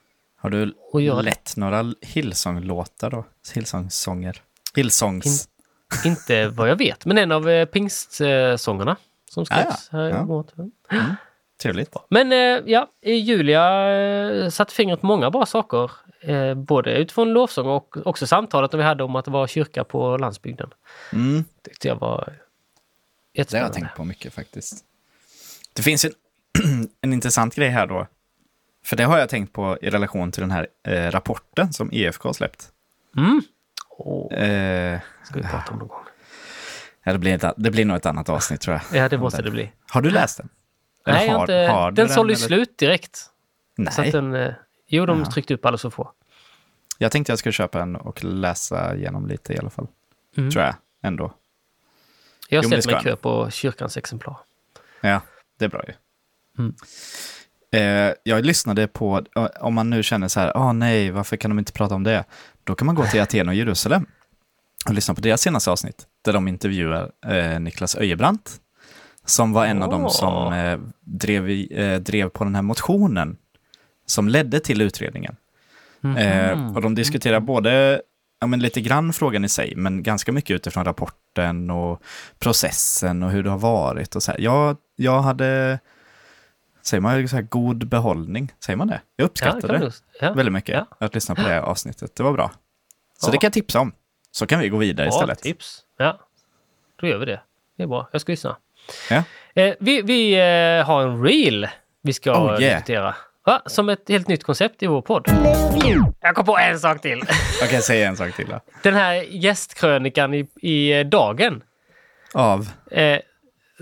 [0.47, 1.23] Har du Och det.
[1.23, 3.25] lett några Hillsong-låtar då?
[3.55, 4.43] Hillsong-sånger?
[4.77, 5.49] Hillsongs?
[6.05, 8.97] Inte vad jag vet, men en av eh, pingstsångerna
[9.31, 9.73] som Ah, ja.
[9.73, 10.23] skrevs här Ja.
[10.23, 10.55] i året.
[11.63, 11.95] Trevligt.
[12.11, 15.91] Men eh, ja, Julia eh, satte fingret på många bra saker.
[16.21, 20.17] Eh, både utifrån lovsång och också samtalet vi hade om att det var kyrka på
[20.17, 20.71] landsbygden.
[21.13, 21.45] Mm.
[21.65, 22.35] tyckte jag var Det har
[23.35, 23.69] jättespännande.
[23.69, 24.85] jag tänkt på mycket faktiskt.
[25.73, 26.13] Det finns en,
[27.01, 28.07] en intressant grej här då.
[28.87, 32.29] För det har jag tänkt på i relation till den här eh, rapporten som EFK
[32.29, 32.69] har släppt.
[33.17, 33.43] Mm.
[33.99, 36.05] Åh, Eh, ska vi prata om någon gång.
[37.03, 39.03] ja, det, blir ett, det blir nog ett annat avsnitt tror jag.
[39.03, 39.73] Ja, det måste det bli.
[39.91, 40.49] Har du läst den?
[41.07, 43.17] Eller Nej, har inte, har den sålde ju slut direkt.
[43.17, 43.31] Så
[43.77, 44.53] Nej, att den, eh,
[44.87, 45.31] jo, de Jaha.
[45.31, 46.13] tryckte upp alldeles för få.
[46.99, 49.87] jag tänkte jag skulle köpa en och läsa igenom lite i alla fall.
[50.37, 50.51] Mm.
[50.51, 51.35] Tror jag ändå.
[52.49, 54.37] Jag har sett mig i kö på kyrkans exemplar.
[55.01, 55.21] Ja,
[55.59, 55.93] det är bra ju.
[56.59, 56.75] Mm.
[57.75, 61.51] Eh, jag lyssnade på, eh, om man nu känner så här, åh nej, varför kan
[61.51, 62.25] de inte prata om det?
[62.65, 64.07] Då kan man gå till Aten och Jerusalem
[64.87, 68.61] och lyssna på deras senaste avsnitt, där de intervjuar eh, Niklas Öjebrant,
[69.25, 70.11] som var en av dem Åh.
[70.11, 73.37] som eh, drev, i, eh, drev på den här motionen
[74.07, 75.37] som ledde till utredningen.
[76.01, 76.17] Mhm.
[76.17, 78.01] Eh, och de diskuterar både
[78.41, 82.03] ja, men lite grann frågan i sig, men ganska mycket utifrån rapporten och
[82.39, 84.17] processen och hur det har varit.
[84.17, 84.41] Och så här.
[84.41, 85.79] Jag, jag hade,
[86.87, 88.53] säger man så här, god behållning?
[88.65, 89.01] Säger man det?
[89.17, 90.33] Jag Ja, uppskattade kan det ja.
[90.33, 91.07] väldigt mycket, Ja.
[91.07, 92.17] att lyssna på det avsnittet.
[92.17, 92.51] Det var bra.
[93.19, 93.33] Så Ja.
[93.33, 93.93] det kan jag tipsa om.
[94.31, 95.39] Så kan vi gå vidare istället.
[95.43, 95.81] tips.
[95.99, 96.19] Ja,
[97.01, 97.41] då gör vi det.
[97.77, 98.09] Det är bra.
[98.13, 98.57] Jag ska lyssna.
[99.11, 99.23] Ja.
[99.55, 101.69] Eh, vi vi eh, har en reel
[102.03, 102.59] vi ska Oh, yeah.
[102.61, 103.15] diskutera.
[103.47, 103.63] Va?
[103.67, 105.29] Som ett helt nytt koncept i vår podd.
[106.21, 107.23] Jag kom på en sak till.
[107.65, 108.61] Okej, säg en sak till då.
[108.83, 111.63] Den här gästkrönikan i, i eh, Dagen.
[112.35, 112.69] Av?
[112.91, 113.19] Eh,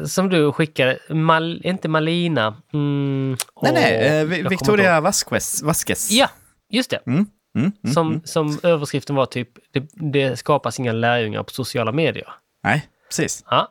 [0.06, 0.98] som du skickade.
[1.08, 2.56] Mal, inte Malina.
[2.72, 5.62] Mm, Nej, åh, nej, eh, Victoria Vasquez.
[5.62, 6.10] Vasquez.
[6.10, 6.30] Ja,
[6.70, 7.00] just det.
[7.06, 7.26] Mm,
[7.58, 8.20] mm, mm, Som, mm.
[8.24, 12.28] som överskriften var typ det, det skapas inga lärjungar på sociala medier.
[12.62, 13.44] Nej, precis.
[13.50, 13.68] Ja,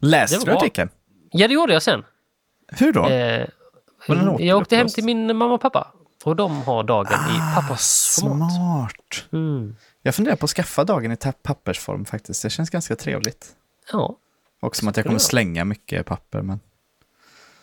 [0.00, 0.88] Läste du artikeln?
[1.30, 2.04] ja det gjorde jag sen.
[2.68, 3.08] Hur då?
[3.08, 3.46] Eh,
[4.38, 5.92] jag åkte hem till min mamma och pappa.
[6.24, 8.52] Och de har dagen i pappas format.
[8.52, 9.32] Ah, Smart.
[9.32, 9.76] Mm.
[10.02, 12.42] Jag funderar på att skaffa dagen i pappersform faktiskt.
[12.42, 13.46] Det känns ganska trevligt.
[13.92, 14.16] Ja,
[14.62, 16.42] Och som att jag kommer slänga mycket papper.
[16.42, 16.60] Men...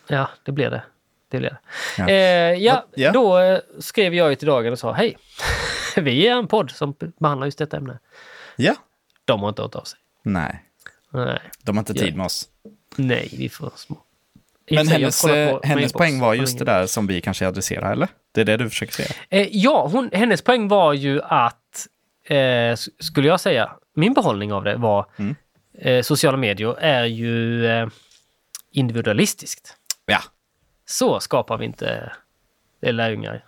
[0.06, 0.82] ja, det blir det.
[1.28, 1.58] Det blir det.
[1.98, 2.08] Ja.
[2.08, 3.12] Eh, ja, ja.
[3.12, 5.16] då eh, skrev jag ju till dagen och sa hej.
[5.96, 7.98] Vi är en podd som behandlar just detta ämne.
[8.56, 8.74] Ja.
[9.24, 9.98] De har inte hört av sig.
[10.22, 10.64] Nej,
[11.10, 12.02] Nej, de har inte Ja.
[12.04, 12.48] tid med oss.
[12.96, 13.96] nej vi för små.
[14.70, 18.08] Men hennes, eh, hennes poäng var just det där som vi kanske adresserar, eller?
[18.32, 19.08] Det är det du försöker säga?
[19.28, 21.86] Eh, ja, hon, hennes poäng var ju att,
[22.24, 25.34] eh, skulle jag säga, min behållning av det var Mm.
[25.80, 27.86] Eh, sociala medier är ju eh,
[28.70, 29.76] individualistiskt.
[30.06, 30.20] Ja,
[30.86, 32.12] Så skapar vi inte
[32.80, 33.44] eh, lärjungar.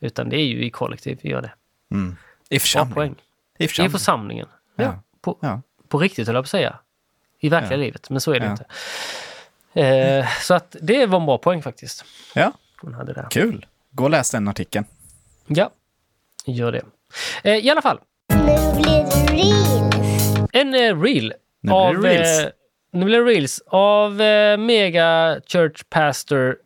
[0.00, 1.52] Utan det är ju i kollektiv vi gör det.
[2.48, 2.94] i Bra församlingen.
[2.94, 3.14] poäng.
[3.58, 3.92] I I församlingen.
[3.92, 4.46] församlingen.
[4.76, 4.84] Ja.
[4.84, 5.02] Ja.
[5.20, 5.62] På, Ja.
[5.88, 6.78] på riktigt höll jag på att säga.
[7.40, 7.84] I verkliga Ja.
[7.84, 8.52] livet, men så är det Ja.
[8.52, 8.64] inte.
[10.20, 12.04] Eh, så att det var en bra poäng faktiskt.
[12.34, 13.26] ja, Hon hade där.
[13.30, 13.66] kul.
[13.90, 14.84] Gå och läs den artikeln.
[15.46, 15.70] Ja,
[16.46, 16.82] gör det.
[17.44, 18.36] Eh, I alla fall, Nu
[18.82, 19.11] blir det.
[20.52, 21.32] En eh, reel.
[21.60, 22.40] Nu blir av, det reels.
[22.44, 22.50] Eh,
[22.92, 26.56] nu blir det reels av eh, mega church pastor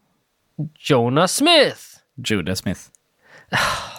[0.78, 1.80] Jonah Smith.
[2.24, 2.80] Judah Smith.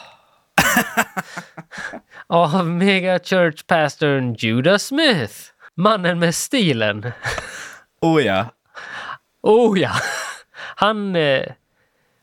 [2.29, 5.33] Av mega church pastorn Judah Smith.
[5.75, 7.11] Mannen med stilen.
[8.01, 8.45] Oh ja.
[9.41, 9.91] Oh ja!
[10.75, 11.43] Han, eh,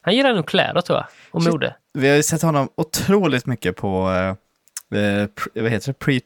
[0.00, 1.52] han gillar nog kläder tror jag, och Shit.
[1.52, 1.76] mode.
[1.92, 5.98] Vi har ju sett honom otroligt mycket på, eh, eh, vad heter det?
[5.98, 6.20] Pre,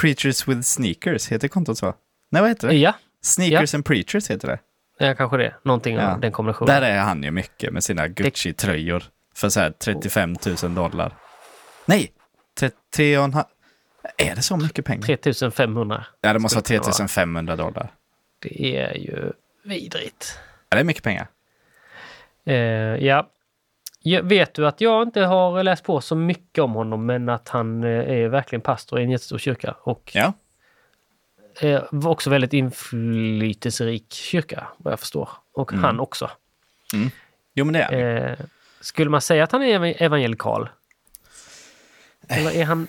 [0.00, 1.94] Preachers with sneakers, heter kontot så?
[2.30, 2.74] Nej, vad heter det?
[2.74, 4.58] Ja, Sneakers and preachers heter det.
[4.98, 5.54] ja kanske det.
[5.62, 6.12] Någonting Ja.
[6.12, 6.74] av den kombinationen.
[6.74, 9.02] Där är han ju mycket med sina Gucci-tröjor
[9.34, 11.12] för så här 35 000 dollar.
[11.86, 12.12] Nej,
[12.94, 13.46] 3 och en halv.
[14.18, 15.02] Är det så mycket pengar?
[15.16, 16.06] 3500.
[16.20, 17.92] Ja, det måste vara skulle kunna 3500 dollar.
[18.38, 19.32] Det är ju
[19.64, 20.38] vidrigt.
[20.68, 21.26] Ja, det är mycket pengar.
[22.44, 22.54] Eh,
[23.06, 23.28] ja.
[24.04, 27.48] Jag vet du att jag inte har läst på så mycket om honom, men att
[27.48, 30.32] han eh, är verkligen pastor i en jättestor kyrka och Ja,
[31.60, 35.28] eh, var också väldigt inflytelserik kyrka, vad jag förstår.
[35.52, 35.84] Och Mm.
[35.84, 36.30] han också.
[37.54, 38.38] jo men det är Eh,
[38.80, 40.68] skulle man säga att han är ev- evangelikal?
[42.28, 42.86] Eller är han...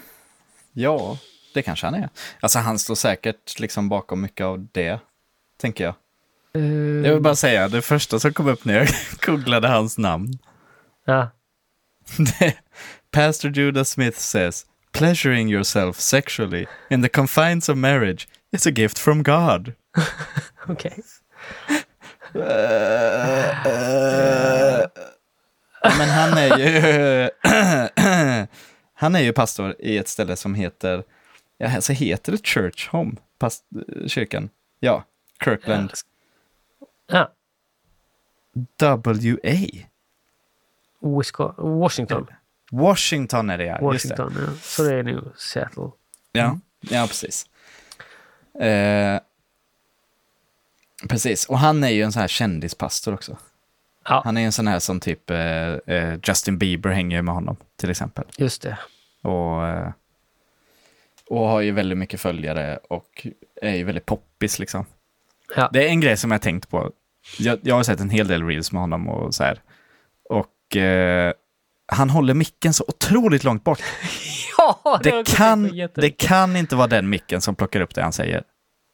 [0.72, 1.18] Ja,
[1.54, 2.10] det kanske han är.
[2.40, 5.00] Alltså han står säkert liksom bakom mycket av det,
[5.58, 5.94] tänker jag.
[6.54, 6.62] eh,
[7.08, 8.88] Jag vill bara säga, det första som kom upp när jag
[9.26, 10.38] googlade hans namn.
[11.06, 11.32] Ja.
[13.12, 19.00] Pastor Judah Smith says, pleasuring yourself sexually in the confines of marriage is a gift
[19.00, 19.74] from God.
[20.68, 21.04] Okej.
[25.84, 27.30] Ja, men han är ju...
[28.94, 31.04] han är ju pastor i ett ställe som heter...
[31.58, 33.12] Ja, alltså heter det Church Home?
[33.38, 33.64] Past,
[34.08, 34.50] kyrkan?
[34.80, 35.04] Ja,
[35.44, 35.92] Kirkland
[37.08, 37.32] Ja.
[38.78, 39.86] WA.
[41.58, 42.28] Washington.
[42.72, 43.94] Washington är det, ja.
[43.94, 44.16] Just det.
[44.24, 44.60] Washington, ja.
[44.62, 45.90] Så det är nu Seattle.
[46.32, 47.46] Ja, ja precis.
[48.60, 49.20] Eh,
[51.10, 53.38] precis, och han är ju en sån här kändispastor också.
[54.06, 57.56] Ja, Han är en sån här som typ eh, eh, Justin Bieber hänger med honom,
[57.76, 58.26] till exempel.
[58.38, 58.78] just det.
[59.22, 59.90] Och, eh,
[61.30, 63.28] och har ju väldigt mycket följare och
[63.62, 64.86] är ju väldigt poppis liksom.
[65.56, 65.70] Ja.
[65.74, 66.92] Det är en grej som jag har tänkt på.
[67.40, 69.62] Jag, jag har sett en hel del reels med honom och så här.
[70.72, 71.34] Och eh,
[71.92, 73.80] han håller micken så otroligt långt bort.
[74.58, 78.14] Ja, Det jag kan, det kan inte vara den micken som plockar upp det han
[78.14, 78.44] säger.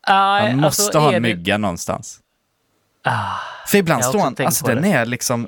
[0.08, 2.20] Nej, Han måste alltså, ha en det- mygga någonstans.
[3.04, 3.36] Ah,
[3.68, 4.90] För ibland står han, alltså den det.
[4.92, 5.48] är liksom,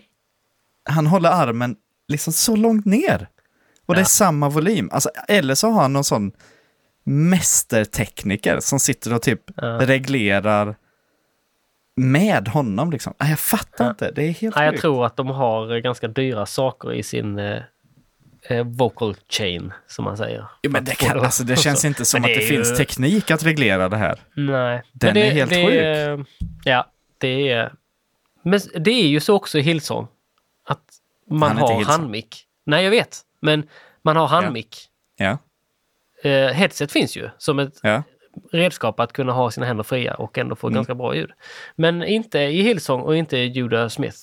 [0.89, 1.75] han håller armen
[2.07, 3.27] liksom så långt ner.
[3.85, 4.05] Och det är Ja.
[4.05, 4.89] samma volym.
[4.93, 6.31] Alltså, eller så har han någon sån
[7.03, 9.67] mästertekniker som sitter och typ Ja.
[9.67, 10.75] reglerar
[11.95, 13.13] med honom liksom.
[13.17, 13.89] Jag fattar Ja.
[13.89, 14.81] inte, det är helt nej, jag sjukt.
[14.81, 17.61] tror att de har eh, ganska dyra saker i sin eh,
[18.43, 20.45] eh, vocal chain, som man säger.
[20.63, 22.71] Jo, men det, kan, alltså, det känns inte som Men att det det är finns
[22.71, 24.19] ju- teknik att reglera det här.
[24.35, 24.81] Nej.
[24.93, 25.73] Den Men är helt det, sjuk.
[25.73, 26.25] är-
[26.63, 27.73] Ja, det är...
[28.43, 30.07] Men det är ju så också i Hillsong.
[30.67, 30.81] Att
[31.29, 32.45] man Han har handmick.
[32.65, 33.19] Nej, jag vet.
[33.39, 33.67] Men
[34.01, 34.77] man har handmick.
[35.17, 35.37] Ja,
[36.23, 38.03] Eh, headset finns ju som ett ja.
[38.51, 40.75] Redskap att kunna ha sina händer fria och ändå få Mm.
[40.75, 41.31] ganska bra ljud.
[41.75, 44.17] Men inte i Hillsong och inte i Judah Smith.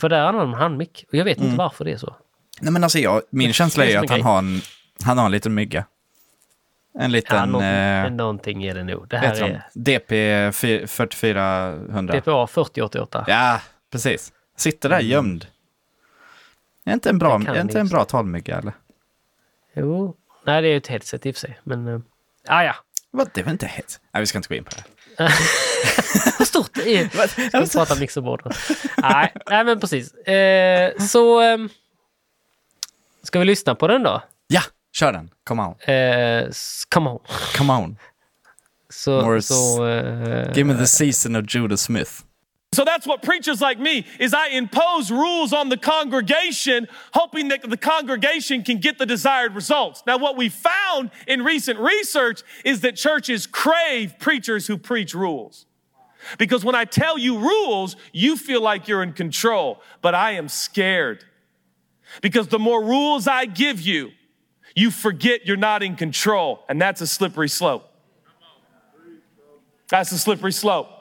[0.00, 1.04] För där använder man handmick.
[1.08, 1.48] Och jag vet Mm.
[1.48, 2.16] inte varför det är så.
[2.60, 4.60] Nej, men alltså jag, min känsla är att han har en,
[5.04, 5.84] han har en liten mygga.
[6.98, 7.36] En liten...
[7.36, 9.08] Ja, någon, eh, någonting är det nog.
[9.08, 12.14] Det här är DP fy- 4400.
[12.20, 13.24] DPA 4088.
[13.28, 13.60] Ja,
[13.92, 14.32] precis.
[14.56, 15.46] Sitter där gömd.
[16.84, 18.72] Är inte en bra, är inte en bra talmygga eller?
[19.74, 20.16] Jo.
[20.46, 21.58] Nej, det är ju ett headset i och för sig.
[21.64, 22.04] Men...
[22.48, 22.74] Ah, ja.
[23.16, 24.00] Vad, det väl inte het?
[24.14, 24.84] Nej, vi ska inte gå in på det.
[26.38, 27.08] Hur stort det är.
[27.48, 28.54] Ska vi prata mixerbord?
[28.96, 30.14] nej, nej, men precis.
[30.14, 31.40] Eh, så...
[31.40, 31.68] ehm,
[33.22, 34.22] ska vi lyssna på den då?
[34.46, 34.60] Ja,
[34.96, 35.30] kör den.
[35.46, 35.94] Come on.
[35.94, 36.50] Eh,
[36.88, 37.18] come on.
[37.56, 37.96] Come on.
[38.90, 39.22] Så...
[39.22, 42.10] More så eh, Give me the season of Judah Smith.
[42.74, 47.62] So that's what preachers like me is I impose rules on the congregation hoping that
[47.62, 50.02] the congregation can get the desired results.
[50.06, 55.66] Now what we found in recent research is that churches crave preachers who preach rules.
[56.38, 60.48] Because when I tell you rules, you feel like you're in control, but I am
[60.48, 61.24] scared.
[62.22, 64.10] Because the more rules I give you,
[64.74, 66.64] you forget you're not in control.
[66.68, 67.88] And that's a slippery slope.
[69.88, 70.93] That's a slippery slope.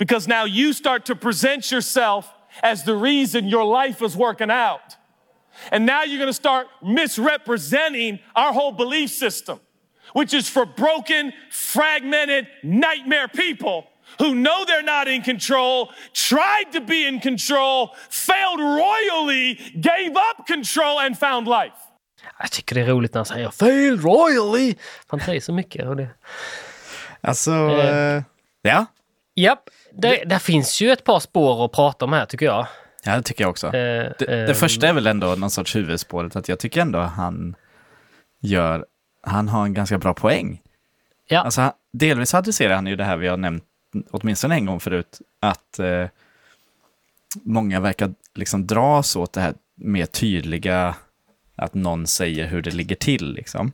[0.00, 2.32] Because now you start to present yourself
[2.62, 4.96] as the reason your life is working out.
[5.70, 9.60] And now you're going to start misrepresenting our whole belief system,
[10.14, 13.84] which is for broken, fragmented, nightmare people
[14.18, 20.46] who know they're not in control, tried to be in control, failed royally, gave up
[20.46, 21.76] control, and found life.
[22.38, 24.74] Jag tycker det är roligt när han säger fail royally.
[25.06, 25.86] Han säger så mycket.
[25.88, 26.08] Och det...
[27.20, 28.16] Alltså, Eh.
[28.16, 28.22] eh,
[28.62, 28.86] ja.
[29.34, 32.66] Japp, det, där finns ju ett par spår att prata om här tycker jag.
[33.04, 33.66] Ja, det tycker jag också.
[33.66, 36.98] Eh, Det, det ehm, första är väl ändå någon sorts huvudspåret, att jag tycker ändå
[36.98, 37.54] han
[38.40, 38.86] gör,
[39.22, 40.60] han har en ganska bra poäng.
[41.26, 43.64] Ja, Alltså, delvis adresserar han ju det här vi har nämnt
[44.10, 46.06] åtminstone en gång förut, att eh,
[47.44, 50.94] många verkar liksom dras åt det här mer tydliga,
[51.56, 53.72] att någon säger hur det ligger till liksom.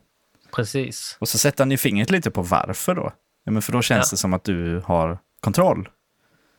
[0.55, 1.17] precis.
[1.19, 3.11] Och så sätter han ju fingret lite på varför då.
[3.43, 4.11] Ja, men för då känns Ja.
[4.15, 5.89] det som att du har kontroll.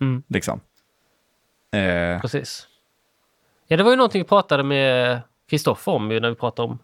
[0.00, 0.22] Mm.
[0.28, 0.60] Liksom.
[1.72, 2.66] Eh, Precis.
[3.66, 6.78] Ja, det var ju någonting vi pratade med Kristoffer om ju när vi pratade om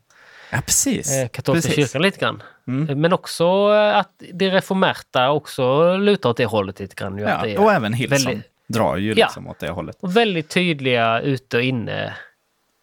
[0.51, 1.13] ja, precis.
[1.13, 1.75] eh, katolska precis.
[1.93, 2.43] kyrkan lite grann.
[2.67, 3.01] Mm.
[3.01, 7.19] Men också att det reformerta också lutar åt det hållet lite grann.
[7.19, 9.27] Ju, att det Ja, och även Hillson väldigt- drar ju Ja.
[9.27, 9.97] liksom åt det hållet.
[10.01, 12.17] och väldigt tydliga ute och inne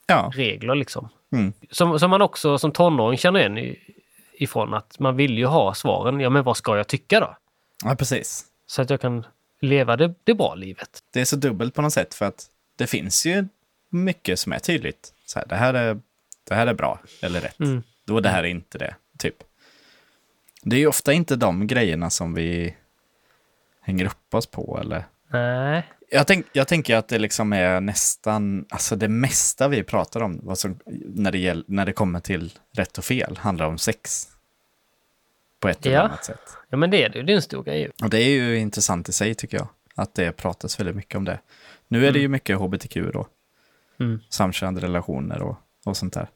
[0.07, 1.09] Ja, regler liksom.
[1.33, 1.53] Mm.
[1.71, 3.75] Som, som man också som tonåring känner igen
[4.33, 6.19] ifrån att man vill ju ha svaren.
[6.19, 7.37] Ja, men vad ska jag tycka då?
[7.85, 8.45] ja precis.
[8.67, 9.25] Så att jag kan
[9.61, 11.03] leva det, det bra livet.
[11.11, 13.45] Det är så dubbelt på något sätt för att det finns ju
[13.89, 15.13] mycket som är tydligt.
[15.25, 15.99] Så här, det, här är,
[16.43, 17.59] det här är bra eller rätt.
[17.59, 17.83] Mm.
[18.05, 19.35] Då det här är inte det, typ.
[20.63, 22.75] Det är ju ofta inte de grejerna som vi
[23.81, 28.65] hänger upp oss på eller Nej, Jag, tänk, jag tänker att det liksom är nästan,
[28.69, 30.79] alltså det mesta vi pratar om som,
[31.15, 34.27] när, det gäll, när det kommer till rätt och fel handlar om sex.
[35.61, 36.01] På ett eller Ja.
[36.01, 36.57] annat sätt.
[36.69, 37.23] ja men det är det ju.
[37.23, 37.91] Det är en stor grej.
[38.03, 41.25] Och det är ju intressant i sig tycker jag, att det pratas väldigt mycket om
[41.25, 41.39] det.
[41.87, 43.27] Nu är det ju mycket hbtq då,
[43.99, 44.19] Mm.
[44.29, 46.27] samkönade relationer och, och sånt där.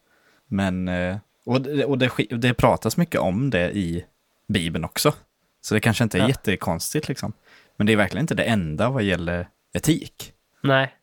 [0.46, 4.04] Men, eh, och, det, och det, det pratas mycket om det i
[4.48, 5.14] Bibeln också.
[5.60, 6.28] Så det kanske inte är Ja.
[6.28, 7.32] jättekonstigt liksom.
[7.76, 10.94] Men det är verkligen inte det enda vad gäller etik, Nej,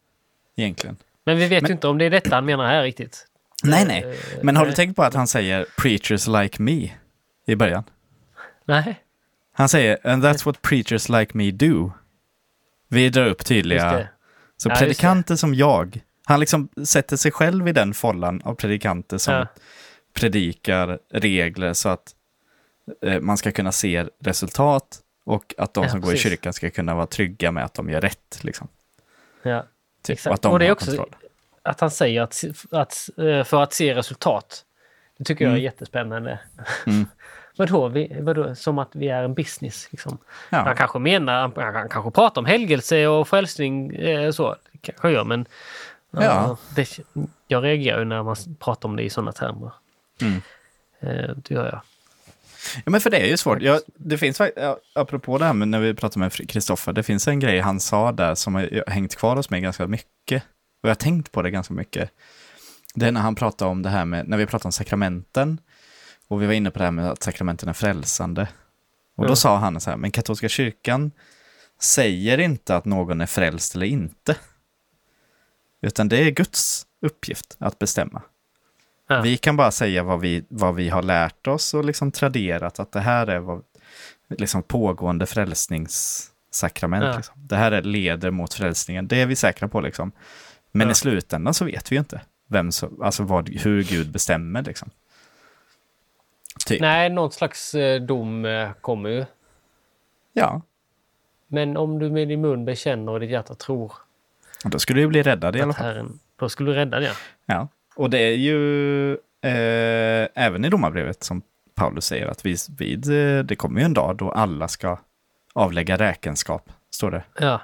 [0.56, 0.98] egentligen.
[1.26, 3.28] men vi vet Men- ju inte om det är detta han menar här riktigt.
[3.64, 4.04] Nej, nej.
[4.04, 4.76] Eh, Men har du nej.
[4.76, 6.92] tänkt på att han säger preachers like me
[7.46, 7.84] i början?
[8.66, 9.00] Nej,
[9.54, 11.92] Han säger and that's what preachers like me do.
[12.88, 14.08] Vi drar upp tydliga...
[14.58, 19.18] Så Ja, predikanter som jag, han liksom sätter sig själv i den follan av predikanter
[19.18, 19.48] som Ja.
[20.14, 22.16] predikar regler så att
[23.06, 26.30] eh, man ska kunna se resultat och att de Ja, som går i precis.
[26.32, 28.40] kyrkan ska kunna vara trygga med att de gör rätt.
[28.44, 28.68] Liksom.
[29.44, 29.66] Ja.
[30.04, 30.28] Typ, Exakt.
[30.28, 31.16] och att de Och det är också- kontroll.
[31.64, 34.66] Att han säger att, att eh, för att se resultat.
[35.18, 35.64] Det tycker jag är Mm.
[35.64, 36.40] jättespännande.
[36.86, 37.06] Mm.
[37.58, 40.18] vadå, vi, vadå, som att vi är en business liksom.
[40.50, 40.76] Han Ja.
[40.76, 44.56] kanske menar, han, han kanske pratar om helgelse och frälsning eh, så.
[44.82, 45.46] Kanske han gör men
[46.12, 46.58] Ja.
[46.76, 47.00] det,
[47.48, 49.72] jag reagerar ju när man pratar om det i sådana termer.
[50.22, 50.42] Mm.
[51.00, 51.82] Eh, det gör jag.
[52.86, 53.62] Ja, men för det är ju svårt.
[53.62, 57.28] Jag, det finns ja, apropå det här med när vi pratade med Kristoffer, det finns
[57.28, 60.44] en grej han sa där som har hängt kvar hos mig ganska mycket.
[60.84, 62.10] Och jag har tänkt på det ganska mycket.
[62.96, 65.58] Det är när han pratade om det här med, när vi pratade om sakramenten.
[66.28, 68.48] Och vi var inne på det här med att sakramenten är frälsande.
[69.16, 69.36] Och då Ja.
[69.36, 71.12] sa han så här, men katolska kyrkan
[71.82, 74.36] säger inte att någon är frälst eller inte.
[75.82, 78.22] Utan det är Guds uppgift att bestämma.
[79.08, 79.22] Ja.
[79.22, 82.92] Vi kan bara säga vad vi, vad vi har lärt oss och liksom traderat att
[82.92, 83.64] det här är vad,
[84.30, 87.06] liksom pågående frälsningssakrament.
[87.06, 87.16] Ja.
[87.18, 87.36] Liksom.
[87.48, 89.08] Det här är leder mot frälsningen.
[89.08, 90.12] Det är vi säkra på liksom.
[90.72, 94.64] Men i slutändan så vet vi ju inte vem som, alltså vad, hur Gud bestämmer
[94.64, 94.90] liksom.
[96.66, 96.82] Typ.
[96.82, 99.26] Nej, någon slags eh, dom eh, kommer ju.
[100.34, 100.62] Ja,
[101.48, 103.92] Men om du med din mun bekänner och ditt hjärta tror
[104.64, 105.86] då skulle du bli räddad i alla fall.
[105.86, 107.12] Herren, då skulle du rädda det.
[107.46, 111.42] Ja, och det är ju eh, även i domarbrevet som
[111.76, 115.00] Paulus säger att vid, vid, eh, det kommer ju en dag då alla ska
[115.54, 117.62] avlägga räkenskap, står det, Ja,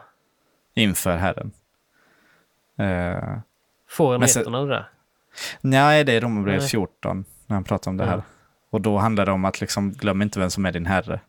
[0.73, 1.51] inför Herren.
[2.77, 3.39] Eh,
[3.87, 4.89] får ettorna av det där.
[5.61, 6.69] nej, det är Romarbrevet Nej.
[6.69, 8.21] 14 när han pratar om det här.
[8.69, 11.19] Och då handlar det om att liksom, glöm inte vem som är din Herre.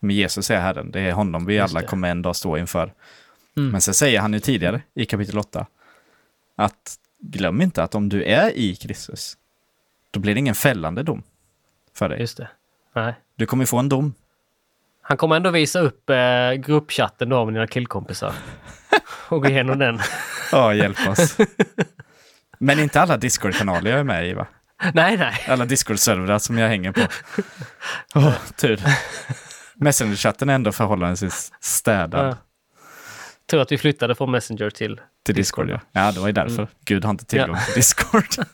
[0.00, 2.92] Men Jesus är Herren, det är honom vi alla kommer en dag stå inför.
[3.56, 3.70] Mm.
[3.70, 5.66] Men sen säger han ju tidigare i kapitel 8
[6.56, 9.36] att glöm inte att om du är i Kristus,
[10.10, 11.22] då blir det ingen fällande dom
[11.94, 12.20] för dig.
[12.20, 12.48] Just det.
[12.92, 13.14] Nej.
[13.36, 14.14] Du kommer få en dom.
[15.02, 18.32] Han kommer ändå visa upp eh, gruppchatten då med dina killkompisar.
[19.28, 19.98] och gå igenom den.
[20.52, 21.36] Ja, hjälp oss.
[22.58, 24.46] Men inte alla Discord-kanaler jag är med i, va?
[24.94, 25.44] Nej, nej.
[25.48, 27.00] Alla Discord-servrar som jag hänger på.
[28.14, 28.80] Åh, tur.
[29.74, 32.36] Messenger-chatten är ändå förhållandevis städad Ja.
[33.50, 35.00] Tror att vi flyttade från Messenger till...
[35.26, 35.70] till Discord.
[35.70, 35.80] Ja.
[35.92, 36.68] ja, det var ju därför.
[36.84, 37.60] Gud har inte tillgång Ja.
[37.64, 38.26] till Discord.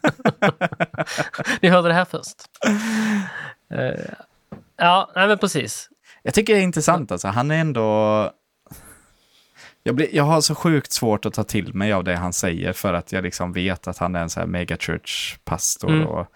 [1.63, 2.37] Ni hörde det här först.
[3.75, 4.15] Eh,
[4.77, 5.89] ja, nej men precis.
[6.23, 7.29] Jag tycker det är intressant alltså.
[7.29, 8.31] Han är ändå...
[9.83, 12.73] Jag, blir, jag har så sjukt svårt att ta till mig av det han säger
[12.73, 16.07] för att jag liksom vet att han är en så här megachurch-pastor Mm.
[16.07, 16.27] och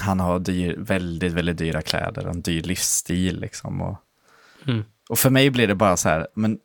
[0.00, 3.80] han har dyr, väldigt, väldigt dyra kläder en dyr livsstil liksom.
[3.80, 3.96] Och,
[4.66, 4.84] Mm.
[5.08, 6.58] och för mig blir det bara så här, men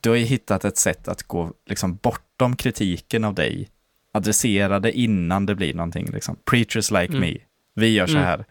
[0.00, 3.68] du har ju hittat ett sätt att gå liksom bortom kritiken av dig.
[4.12, 6.36] Adressera det innan det blir någonting liksom.
[6.44, 7.20] Preachers like Mm.
[7.20, 7.38] me.
[7.74, 8.24] Vi gör så Mm.
[8.24, 8.44] här.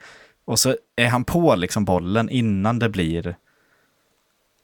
[0.45, 3.35] Och så är han på liksom bollen innan det blir...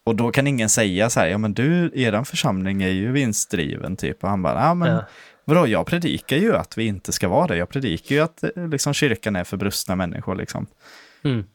[0.10, 3.96] Och då kan ingen säga så här, ja men du, eran församling är ju vinstdriven
[3.98, 4.24] typ.
[4.24, 5.06] Och han bara, ja men Ja.
[5.46, 7.58] vadå, jag predikar ju att vi inte ska vara det.
[7.58, 10.68] Jag predikar ju att eh, liksom, kyrkan är för brustna människor liksom.
[11.24, 11.46] Mm.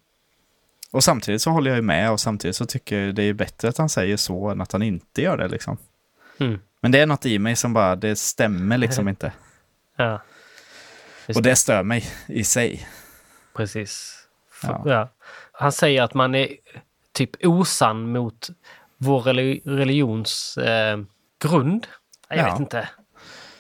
[0.91, 3.69] Och samtidigt så håller jag ju med och samtidigt så tycker jag det är bättre
[3.69, 5.77] att han säger så än att han inte gör det liksom.
[6.41, 6.59] Mm.
[6.81, 9.33] Men det är något i mig som bara, det stämmer liksom inte.
[9.97, 10.23] Ja.
[11.27, 12.89] Just Och det stör mig i sig.
[13.57, 14.19] Precis.
[14.63, 14.83] Ja.
[14.87, 15.09] Ja.
[15.53, 16.49] Han säger att man är
[17.15, 18.49] typ osann mot
[18.97, 20.99] vår reli- religions eh,
[21.39, 21.87] grund.
[22.29, 22.45] Jag Ja.
[22.51, 22.89] vet inte.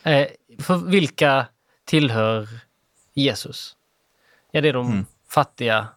[0.02, 0.26] Eh,
[0.62, 1.46] för vilka
[1.84, 2.48] tillhör
[3.14, 3.76] Jesus?
[4.50, 5.06] Ja, det är de Mm.
[5.28, 5.88] fattiga.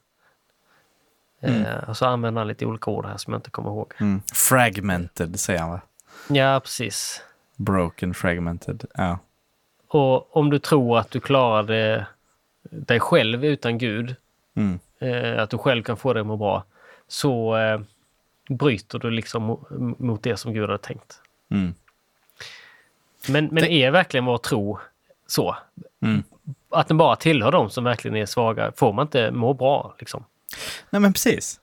[1.39, 3.93] Eh, och så använder han lite olika ord här som jag inte kommer ihåg.
[3.99, 4.21] Mm.
[4.33, 5.81] Fragmented säger han va?
[6.29, 7.21] Ja, precis.
[7.55, 8.85] Broken, fragmented.
[8.93, 9.19] Ja.
[9.87, 12.07] Och om du tror att du klarade
[12.61, 14.15] dig själv utan Gud,
[14.55, 14.79] Mm.
[14.99, 16.63] eh, att du själv kan få dig att må bra,
[17.07, 17.81] så eh,
[18.49, 21.21] bryter du liksom mo- mot det som Gud hade tänkt.
[21.51, 21.73] Mm.
[23.29, 24.79] Men, men Det- är verkligen vår tro
[25.27, 25.57] så?
[26.01, 26.23] Mm.
[26.69, 30.23] Att den bara tillhör de som verkligen är svaga, får man inte må bra liksom?
[30.89, 31.59] Nej men precis.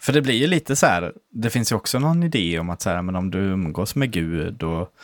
[0.00, 2.80] För det blir ju lite så här, det finns ju också någon idé om att
[2.82, 4.94] så här, men om du umgås med Gud och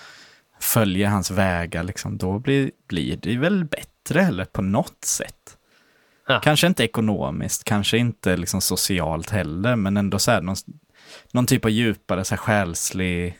[0.60, 5.57] följer hans vägar, liksom, då blir, blir det väl bättre, eller på något sätt.
[6.28, 6.40] Ja.
[6.40, 10.56] Kanske inte ekonomiskt, kanske inte liksom socialt heller, men ändå så här, någon,
[11.32, 13.38] någon typ av djupare så här, själslig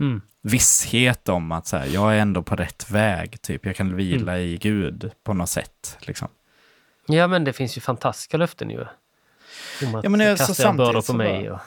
[0.00, 0.20] Mm.
[0.42, 3.66] visshet om att så här, jag är ändå på rätt väg, typ.
[3.66, 5.96] Jag kan vila i Gud på något sätt.
[6.00, 6.28] Liksom.
[7.06, 8.80] Ja, men det finns ju fantastiska löften ju.
[9.86, 11.42] Om att Ja, men det så samtidigt på mig.
[11.48, 11.60] bara- Och...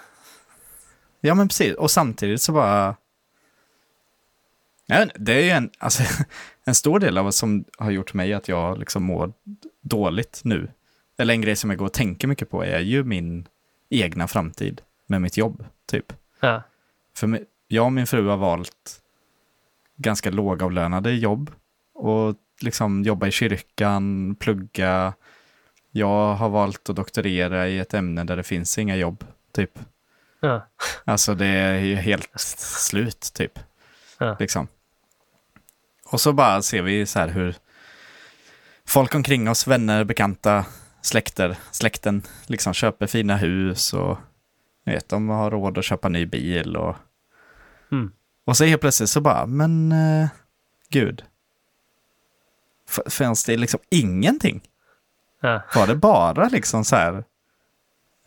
[1.22, 1.76] Ja, men precis.
[1.76, 2.96] Och samtidigt så bara...
[5.02, 6.04] Inte, det är ju en, alltså,
[6.66, 9.34] en stor del av vad som har gjort mig att jag liksom mår
[9.86, 10.68] dåligt nu.
[11.18, 13.48] Eller en grej som jag går och tänker mycket på är ju min
[13.90, 16.14] egna framtid med mitt jobb, typ.
[16.40, 16.64] Ja.
[17.18, 19.02] För jag och min fru har valt
[19.96, 21.52] ganska lågavlönade jobb
[21.94, 25.14] och liksom jobba i kyrkan, plugga.
[25.92, 29.80] Jag har valt att doktorera i ett ämne där det finns inga jobb, typ.
[30.40, 30.68] Ja.
[31.04, 33.60] Alltså det är ju helt slut typ.
[34.18, 34.38] Ja.
[34.40, 34.68] Liksom.
[36.06, 37.56] Och så bara ser vi så här hur
[38.88, 40.66] folk omkring oss, vänner, bekanta,
[41.02, 44.18] släkter, släkten, liksom köper fina hus och
[44.86, 46.96] ni vet, de har råd att köpa ny bil och
[47.92, 48.12] Mm.
[48.46, 50.28] och så helt plötsligt så bara, men eh,
[50.90, 51.24] gud.
[52.90, 54.62] F- fanns det liksom ingenting?
[55.42, 55.62] Ja.
[55.76, 57.24] Var det bara liksom så här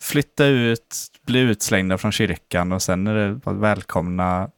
[0.01, 0.95] flytta ut,
[1.25, 4.49] bli utslängda från kyrkan och sen är det välkomna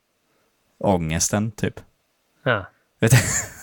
[0.79, 1.79] ångesten typ.
[2.43, 2.65] Ja.
[2.99, 3.17] Vet du?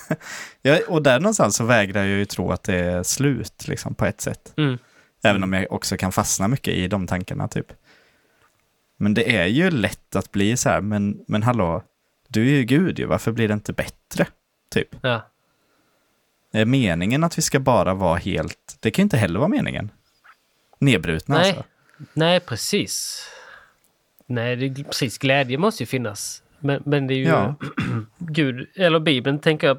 [0.63, 4.07] ja, och där någonstans så vägrar jag ju tro att det är slut liksom på
[4.07, 4.53] ett sätt.
[4.57, 4.79] Mm.
[5.23, 7.73] Även om jag också kan fastna mycket i de tankarna typ.
[8.97, 11.83] Men det är ju lätt att bli så här, men, men hallå,
[12.29, 14.27] du är ju Gud ju, varför blir det inte bättre?
[14.71, 14.89] Typ.
[15.03, 15.29] Ja.
[16.53, 19.91] Är meningen att vi ska bara vara helt, det kan ju inte heller vara meningen.
[20.79, 21.49] Nedbrutna Nej.
[21.49, 21.65] alltså.
[22.13, 23.25] Nej, precis.
[24.27, 25.19] Nej, det, precis.
[25.19, 26.43] Glädje måste ju finnas.
[26.61, 27.25] Men, men det är ju...
[27.25, 27.55] Ja.
[28.19, 29.79] Gud, eller Bibeln, tänker jag,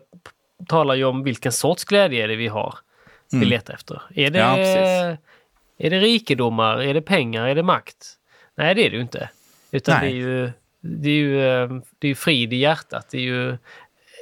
[0.67, 2.75] talar ju om vilken sorts glädje är det vi har.
[3.31, 3.49] Vi Mm.
[3.49, 4.01] letar efter.
[4.15, 4.57] Är det, Ja,
[5.77, 6.77] är det rikedomar?
[6.81, 7.47] Är det pengar?
[7.47, 8.05] Är det makt?
[8.55, 9.29] Nej, det är det ju inte.
[9.71, 10.13] Utan Nej.
[10.13, 10.51] det är ju,
[10.81, 11.67] det är ju eh,
[11.99, 13.07] det är ju frid i hjärtat.
[13.11, 13.57] Det är ju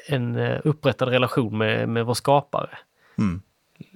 [0.08, 2.70] en eh, upprättad relation med, med vår skapare.
[3.18, 3.42] Mm.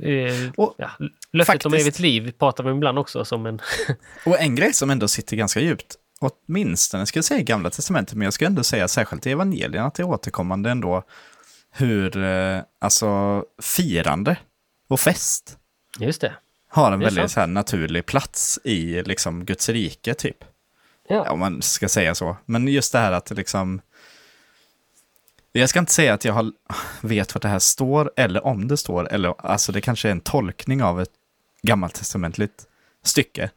[0.02, 0.90] Eh, Och ja,
[1.32, 3.60] löftet om faktiskt- evigt liv pratar vi ibland också som en...
[4.26, 8.26] Och en grej som ändå sitter ganska djupt, åtminstone ska jag säga Gamla Testamentet, men
[8.26, 11.04] jag ska ändå säga särskilt i evangelierna att det är återkommande ändå
[11.72, 14.38] hur, eh, alltså, firande
[14.88, 15.58] och fest
[16.00, 16.34] Just det.
[16.70, 20.38] har en Det väldigt så här, naturlig plats i liksom, Guds rike, typ.
[21.08, 21.24] Ja.
[21.26, 22.38] Ja, om man ska säga så.
[22.46, 23.82] Men just det här att liksom...
[25.52, 26.52] Jag ska inte säga att jag har,
[27.02, 30.22] vet vad det här står, eller om det står, eller alltså det kanske är en
[30.22, 31.12] tolkning av ett
[31.62, 32.66] gammaltestamentligt
[33.04, 33.50] stycke.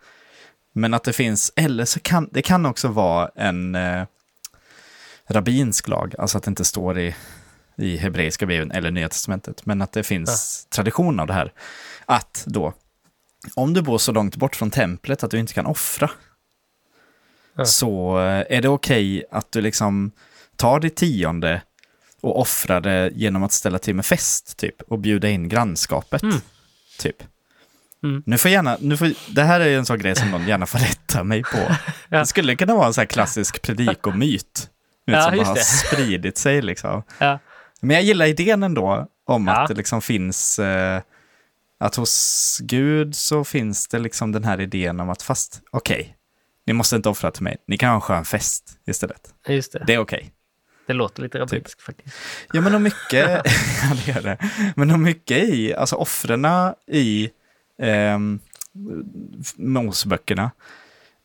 [0.76, 4.04] Men att det finns, eller så kan det kan också vara en eh,
[5.26, 7.14] rabbinsk lag, alltså att det inte står i,
[7.76, 11.52] i hebreiska bibeln eller nya testamentet, men att det finns tradition av det här.
[12.06, 12.72] Att då,
[13.54, 16.10] om du bor så långt bort från templet att du inte kan offra,
[17.56, 17.64] Ja.
[17.64, 20.10] så eh, är det okej att du liksom
[20.56, 21.62] tar ditt tionde
[22.20, 26.40] och offrar det genom att ställa till med fest, typ, och bjuda in grannskapet, Mm.
[26.98, 27.16] typ.
[28.04, 28.22] Mm.
[28.26, 30.78] Nu får gärna, nu får, det här är en sån grej som någon gärna får
[30.78, 31.58] rätta mig på.
[32.08, 32.18] Ja.
[32.18, 34.70] Det skulle kunna vara en sån här klassisk predikomyt,
[35.04, 37.02] Ja, som bara har spridit sig liksom.
[37.18, 37.38] Ja.
[37.80, 39.52] Men jag gillar idén ändå om Ja.
[39.52, 41.00] att det liksom finns, eh,
[41.80, 46.16] att hos Gud så finns det liksom den här idén om att fast, okej,
[46.66, 49.34] ni måste inte offra till mig, ni kan ha en skön fest istället.
[49.48, 49.84] Just det.
[49.86, 50.30] Det är okej.
[50.86, 52.16] Det låter lite rabbinskt faktiskt.
[52.52, 53.28] Ja, men och mycket,
[53.82, 54.38] ja det gör det.
[54.76, 56.46] Men och mycket i, alltså offren
[56.88, 57.30] i
[57.78, 58.38] ehm,
[59.56, 60.50] Moseböckerna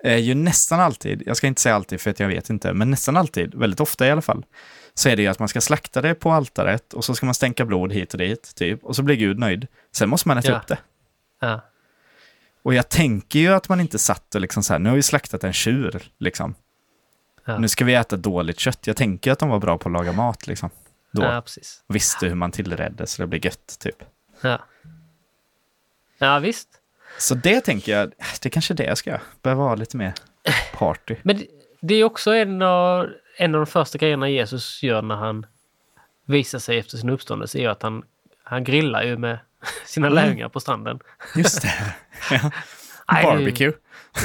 [0.03, 2.91] är ju nästan alltid, jag ska inte säga alltid för att jag vet inte, men
[2.91, 4.45] nästan alltid, väldigt ofta i alla fall,
[4.93, 7.35] så är det ju att man ska slakta det på altaret och så ska man
[7.35, 9.67] stänka blod hit och dit, typ, och så blir Gud nöjd.
[9.91, 10.57] Sen måste man äta Ja.
[10.57, 10.77] upp det.
[11.39, 11.61] Ja.
[12.63, 15.03] Och jag tänker ju att man inte satt och liksom så här, nu har vi
[15.03, 16.55] slaktat en tjur, liksom.
[17.45, 17.57] Ja.
[17.57, 18.87] Nu ska vi äta dåligt kött.
[18.87, 20.69] Jag tänker att de var bra på att laga mat, liksom.
[21.11, 21.23] Då.
[21.23, 21.83] ja, precis.
[21.87, 23.95] Visste hur man tillredde så det blir gött, typ.
[24.41, 24.59] Ja.
[26.19, 26.67] Ja, visst.
[27.17, 28.09] Så det tänker jag,
[28.41, 29.21] det är kanske är det jag ska göra.
[29.41, 30.13] Behöver vara lite mer
[30.73, 31.15] party.
[31.23, 31.43] Men
[31.81, 33.07] det- är också en av,
[33.37, 35.45] en av de första grejerna Jesus gör när han
[36.25, 38.03] visar sig efter sin uppståndelse är att han,
[38.43, 39.39] han grillar ju med
[39.85, 40.15] sina Mm.
[40.15, 40.99] lärjungar på stranden.
[41.35, 41.95] Just det.
[43.11, 43.23] Ja.
[43.23, 43.73] Barbecue.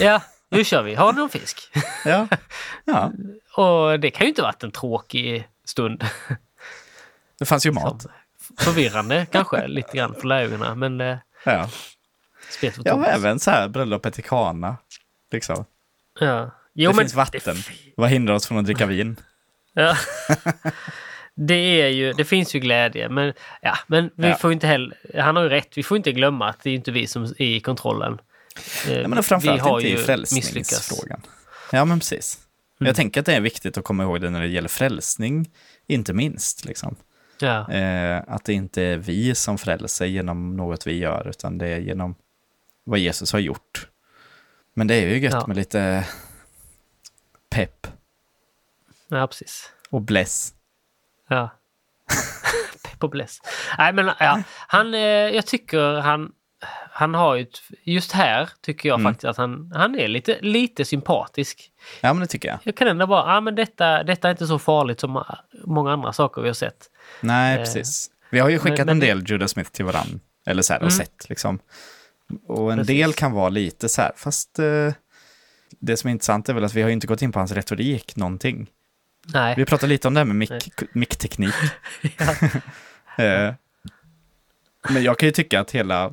[0.00, 0.94] Ja, nu kör vi.
[0.94, 1.70] Har du någon fisk?
[2.04, 2.28] Ja.
[2.84, 3.12] ja,
[3.56, 6.04] Och det kan ju inte varit en tråkig stund.
[7.38, 8.06] det fanns ju mat.
[8.58, 11.68] Förvirrande kanske lite grann för lärjungarna, men eh, Ja,
[12.50, 14.76] spelet ja men även så här bröllopet i Kana.
[15.32, 15.64] Liksom.
[16.20, 16.50] Ja.
[16.74, 17.56] Jo, det men finns vatten.
[17.96, 19.16] Vad hindrar oss från att dricka vin?
[19.76, 19.96] Ja.
[21.34, 23.32] Det är ju, det finns ju glädje, men,
[23.62, 24.34] ja, men vi Ja.
[24.36, 26.90] får inte heller, han har ju rätt, vi får inte glömma att det är inte
[26.92, 28.18] vi som är i kontrollen.
[28.88, 31.20] Eh, Ja, men framförallt vi har inte i ju frälsningsfrågan.
[31.72, 32.38] Ja, men precis.
[32.80, 32.86] Mm.
[32.88, 35.50] Jag tänker att det är viktigt att komma ihåg det när det gäller frälsning,
[35.86, 36.64] inte minst.
[36.64, 36.96] Liksom.
[37.38, 41.68] Ja, Eh, att det inte är vi som frälser genom något vi gör, utan det
[41.68, 42.14] är genom
[42.84, 43.88] vad Jesus har gjort.
[44.74, 45.46] Men det är ju gött Ja.
[45.46, 46.06] med lite
[47.50, 47.86] pepp
[49.08, 49.72] ja, precis.
[49.90, 50.54] och bless.
[51.28, 51.48] Ja.
[52.84, 53.38] Pepp och bless.
[53.78, 56.32] Nej, men ja, han, eh, jag tycker han,
[56.96, 57.46] han har ju,
[57.82, 59.12] just här tycker jag Mm.
[59.12, 61.70] faktiskt att han, han är lite, lite sympatisk.
[62.00, 62.58] Ja, men det tycker jag.
[62.62, 65.24] Jag kan ändå bara, ja men detta, detta är inte så farligt som
[65.66, 66.90] många andra saker vi har sett.
[67.20, 68.10] Nej, Eh, precis.
[68.30, 70.90] Vi har ju skickat men en del Judas Smith till varann, eller så här, och
[70.92, 70.98] Mm.
[70.98, 71.58] sett liksom.
[72.46, 72.96] Och en Precis.
[72.96, 74.92] del kan vara lite så här, fast eh,
[75.80, 77.52] det som är intressant är väl att vi har ju inte gått in på hans
[77.52, 78.66] retorik någonting.
[79.26, 79.54] Nej.
[79.56, 80.48] Vi pratade lite om det här med
[80.92, 81.54] mickteknik.
[83.16, 83.54] Eh,
[84.88, 86.12] Men jag kan ju tycka att hela,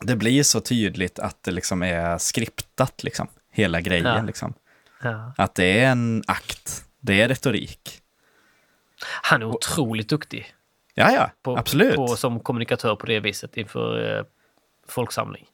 [0.00, 3.28] det blir så tydligt att det liksom är skriptat, liksom.
[3.52, 4.22] Hela grejen, Ja.
[4.22, 4.54] liksom.
[5.02, 5.32] Ja.
[5.36, 8.02] Att det är en akt, det är retorik.
[9.22, 10.54] Han är otroligt duktig.
[10.94, 11.96] Ja, ja, på, absolut.
[11.96, 14.24] På, som kommunikatör på det viset inför eh,
[14.88, 15.44] folksamling.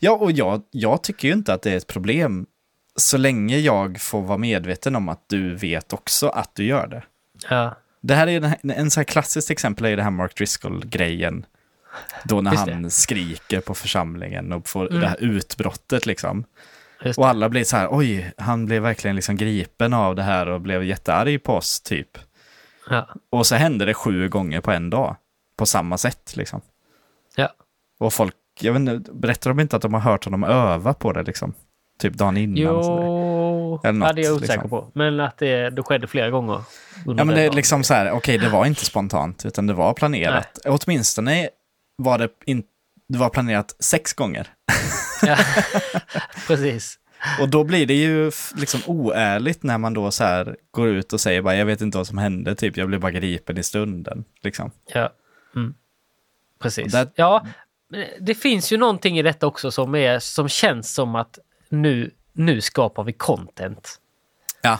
[0.00, 2.46] Ja, och jag, jag tycker ju inte att det är ett problem
[2.96, 7.02] så länge jag får vara medveten om att du vet också att du gör det.
[7.50, 11.46] Ja, Det här är här, en så här klassiskt exempel är det här Mark Driscoll-grejen.
[12.24, 15.00] Då när han skriker på församlingen och får Mm.
[15.00, 16.44] det här utbrottet liksom.
[17.16, 20.60] Och alla blir så här, oj, han blev verkligen liksom gripen av det här och
[20.60, 22.18] blev jättearg på oss typ.
[22.90, 23.08] Ja.
[23.30, 25.16] Och så hände det sju gånger på en dag.
[25.58, 26.60] På samma sätt liksom.
[27.36, 27.48] Ja.
[28.00, 31.12] Och folk, jag vet inte, berättar de inte att de har hört honom öva på
[31.12, 31.54] det liksom?
[31.98, 32.84] Typ dagen innan.
[32.84, 33.06] sådär.
[33.06, 34.70] Jo, Eller något, ja, det är jag osäker liksom.
[34.70, 34.90] på.
[34.94, 36.60] Men att det, det skedde flera gånger.
[37.06, 39.94] Ja, men det är liksom så här, okej, det var inte spontant, utan det var
[39.94, 40.58] planerat.
[40.66, 41.48] Åtminstone
[41.96, 42.62] var det, in,
[43.08, 44.48] det var planerat sex gånger.
[45.22, 45.36] Ja.
[46.46, 46.98] Precis.
[47.40, 51.20] Och då blir det ju liksom oärligt när man då så här går ut och
[51.20, 54.24] säger bara, jag vet inte vad som hände, typ, jag blev bara gripen i stunden.
[54.42, 54.70] Liksom.
[54.94, 55.12] Ja.
[55.56, 55.74] Mm.
[56.60, 56.94] Precis.
[56.94, 57.46] That- Ja,
[58.20, 61.38] det finns ju någonting i detta också som, är, som känns som att
[61.68, 64.00] nu, nu skapar vi content.
[64.62, 64.78] Ja,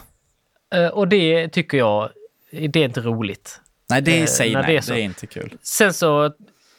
[0.74, 2.10] Eh, Och det tycker jag,
[2.50, 3.60] det är inte roligt.
[3.90, 5.58] nej, det i Eh, sig, nej, det är det är inte kul.
[5.62, 6.32] Sen så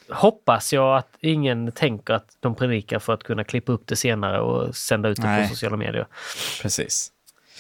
[0.09, 4.39] hoppas jag att ingen tänker att de predikar för att kunna klippa upp det senare
[4.41, 5.43] och sända ut det Nej.
[5.43, 6.07] på sociala medier.
[6.61, 7.11] Precis.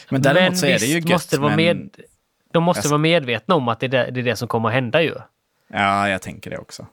[0.09, 1.89] Men däremot så är det ju gött måste vara med en- med...
[2.51, 4.69] De måste Jag- vara medvetna om att det är det, det är det som kommer
[4.69, 5.15] att hända ju.
[5.67, 6.87] Ja, jag tänker det också.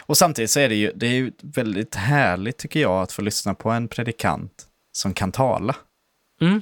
[0.00, 3.22] Och samtidigt så är det ju, det är ju väldigt härligt tycker jag att få
[3.22, 5.76] lyssna på en predikant som kan tala.
[6.40, 6.60] Mm.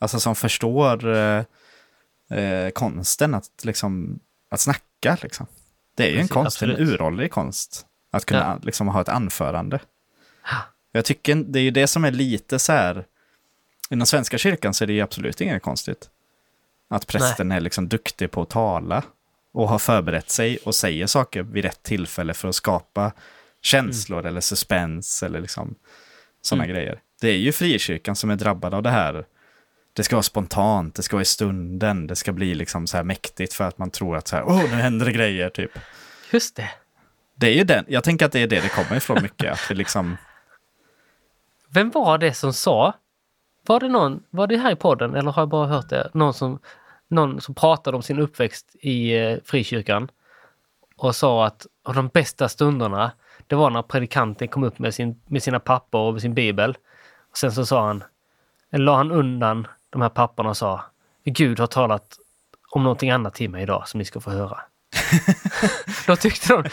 [0.00, 1.44] Alltså som förstår eh,
[2.38, 4.18] eh, konsten att, liksom,
[4.50, 5.16] att snacka.
[5.22, 5.46] Liksom.
[5.98, 6.88] Det är ju en konst, en absolut.
[6.88, 7.86] uråldrig konst.
[8.10, 8.58] Att kunna Ja.
[8.62, 9.80] liksom, ha ett anförande.
[10.92, 13.04] Jag tycker det är ju det som är lite så här,
[13.90, 16.10] inom Svenska kyrkan så är det ju absolut inget konstigt.
[16.90, 19.02] Att prästen är liksom duktig på att tala
[19.52, 23.12] och har förberett sig och säger saker vid rätt tillfälle för att skapa
[23.62, 25.74] känslor eller suspens eller liksom
[26.42, 27.00] sådana grejer.
[27.20, 29.24] Det är ju frikyrkan som är drabbad av det här.
[29.98, 33.04] Det ska vara spontant, det ska vara i stunden, det ska bli liksom så här
[33.04, 35.70] mäktigt för att man tror att så här, åh, nu händer det grejer typ.
[36.32, 36.70] Just det.
[37.34, 39.70] Det är ju den, jag tänker att det är det det kommer ifrån mycket, att
[39.70, 40.16] vi liksom,
[41.68, 42.94] Vem var det som sa?
[43.66, 46.10] Var det någon, var det här i podden eller har jag bara hört det?
[46.14, 46.58] Någon som,
[47.08, 50.10] någon som pratade om sin uppväxt i eh, frikyrkan
[50.96, 53.12] och sa att av de bästa stunderna,
[53.46, 56.76] det var när predikanten kom upp med, sin, med sina papper och med sin bibel.
[57.30, 58.04] Och sen så sa han,
[58.70, 60.84] eller la han undan de här papperna och sa,
[61.24, 62.16] Gud har talat
[62.70, 64.58] om någonting annat till mig idag som ni ska få höra.
[66.06, 66.64] då tyckte, de,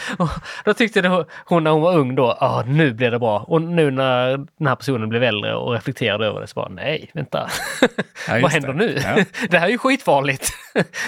[0.64, 3.38] då tyckte hon när hon var ung då, ah, nu blir det bra.
[3.40, 7.10] Och nu när den här personen blev äldre och reflekterade över det så bara, nej,
[7.14, 7.50] vänta.
[8.28, 8.74] Ja, Vad händer det.
[8.74, 8.98] nu?
[9.04, 9.24] Ja.
[9.50, 10.50] det här är ju skitfarligt.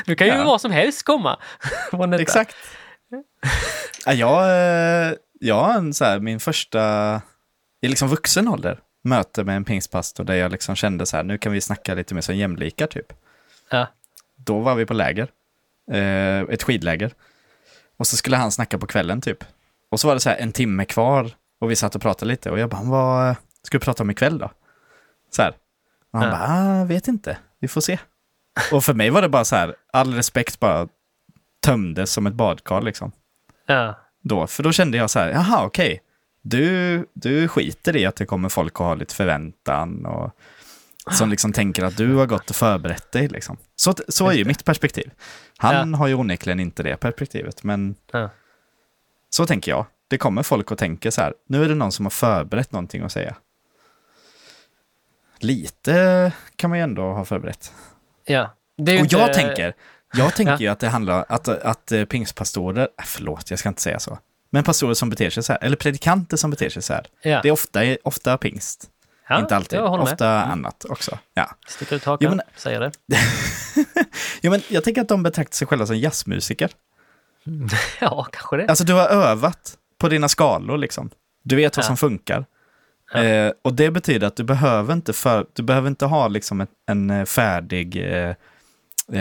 [0.07, 0.45] nu kan ju Ja.
[0.45, 1.39] vad som helst komma.
[2.19, 2.57] Exakt.
[4.07, 4.43] Ja, jag,
[5.09, 7.15] eh, jag så här, min första,
[7.83, 8.79] i liksom vuxen ålder,
[9.09, 12.15] möte med en pingstpastor där jag liksom kände så här, nu kan vi snacka lite
[12.15, 13.13] mer som jämlikar typ.
[13.71, 13.87] Ja.
[14.37, 15.29] Då var vi på läger,
[15.93, 17.13] eh, ett skidläger.
[17.97, 19.45] Och så skulle han snacka på kvällen typ.
[19.91, 21.31] Och så var det så här en timme kvar
[21.61, 24.39] och vi satt och pratade lite och jag bara, vad ska vi prata om ikväll
[24.39, 24.51] då?
[25.31, 25.53] Så här.
[26.13, 26.31] Och han Ja.
[26.39, 27.99] bara, ah, vet inte, vi får se.
[28.73, 30.89] Och för mig var det bara så här, all respekt bara
[31.61, 33.13] tömdes som ett badkar liksom
[33.67, 33.95] Ja.
[34.23, 36.03] då, för då kände jag så här, jaha okej,
[36.49, 40.31] du, du skiter i att det kommer folk att ha lite förväntan och
[41.11, 43.57] som liksom tänker att du har gått och förberett dig liksom.
[43.77, 45.11] Så, så är ju mitt perspektiv.
[45.59, 48.31] Han har ju onekligen inte det perspektivet, men Ja.
[49.31, 49.87] så tänker jag.
[50.09, 53.03] Det kommer folk och tänker så här, nu är det någon som har förberett någonting
[53.03, 53.37] att säga.
[55.39, 57.73] Lite kan man ju ändå ha förberett.
[58.25, 58.55] ja.
[58.77, 59.75] Det är Och inte- jag tänker,
[60.15, 60.59] jag tänker Ja.
[60.61, 64.19] ju att det handlar att, att eh, pingstpastorer, förlåt jag ska inte säga så,
[64.51, 67.41] men pastorer som beter sig så här, eller predikanter som beter sig så här, Ja.
[67.43, 68.91] det är ofta, ofta pingst.
[69.29, 70.13] Ja, inte alltid, håller med.
[70.13, 71.19] ofta annat också.
[71.35, 71.51] Ja.
[71.69, 72.93] Sticker ut hakan, Jo, men- säger det.
[74.43, 76.71] Jo, men jag tänker att de betraktar sig själva som jazzmusiker.
[78.01, 78.67] Ja, kanske det.
[78.69, 81.11] Alltså du har övat på dina skalor liksom.
[81.43, 81.87] Du vet vad Ja.
[81.87, 82.45] som funkar.
[83.15, 86.71] Eh, och det betyder att du behöver inte, för, du behöver inte ha liksom ett,
[86.87, 88.35] en eh, färdig eh,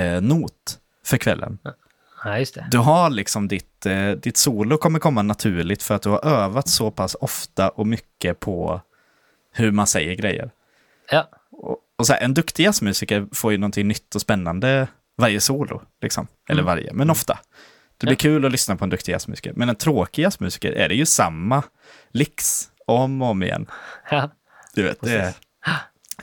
[0.02, 1.58] eh, not för kvällen.
[2.30, 2.68] Nej, just det.
[2.72, 6.70] Du har liksom ditt, eh, ditt solo kommer komma naturligt för att du har övat
[6.70, 8.82] så pass ofta och mycket på
[9.54, 10.52] hur man säger grejer.
[11.12, 15.40] Ja, Och, och så här, en duktig jazzmusiker får ju någonting nytt och spännande varje
[15.40, 16.28] solo, liksom.
[16.50, 17.40] Eller varje, men ofta.
[17.98, 18.18] Det blir Mm.
[18.34, 18.38] Ja.
[18.40, 19.54] kul att lyssna på en duktig jazzmusiker.
[19.56, 21.64] Men en tråkig jazzmusiker är det ju samma
[22.12, 23.68] licks om och om igen.
[24.12, 24.30] ja.
[24.74, 25.34] Du vet, det är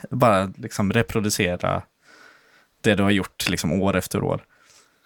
[0.09, 1.81] bara liksom reproducera
[2.81, 4.43] det du har gjort liksom år efter år.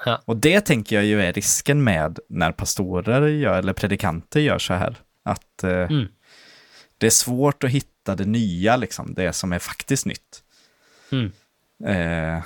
[0.05, 0.21] Ja.
[0.25, 4.73] Och det tänker jag ju är risken med när pastorer gör, eller predikanter gör så
[4.73, 4.95] här.
[5.23, 6.07] Att eh, Mm.
[6.97, 10.43] det är svårt att hitta det nya, liksom, det som är faktiskt nytt.
[11.11, 11.31] Mm.
[11.85, 12.43] Eh,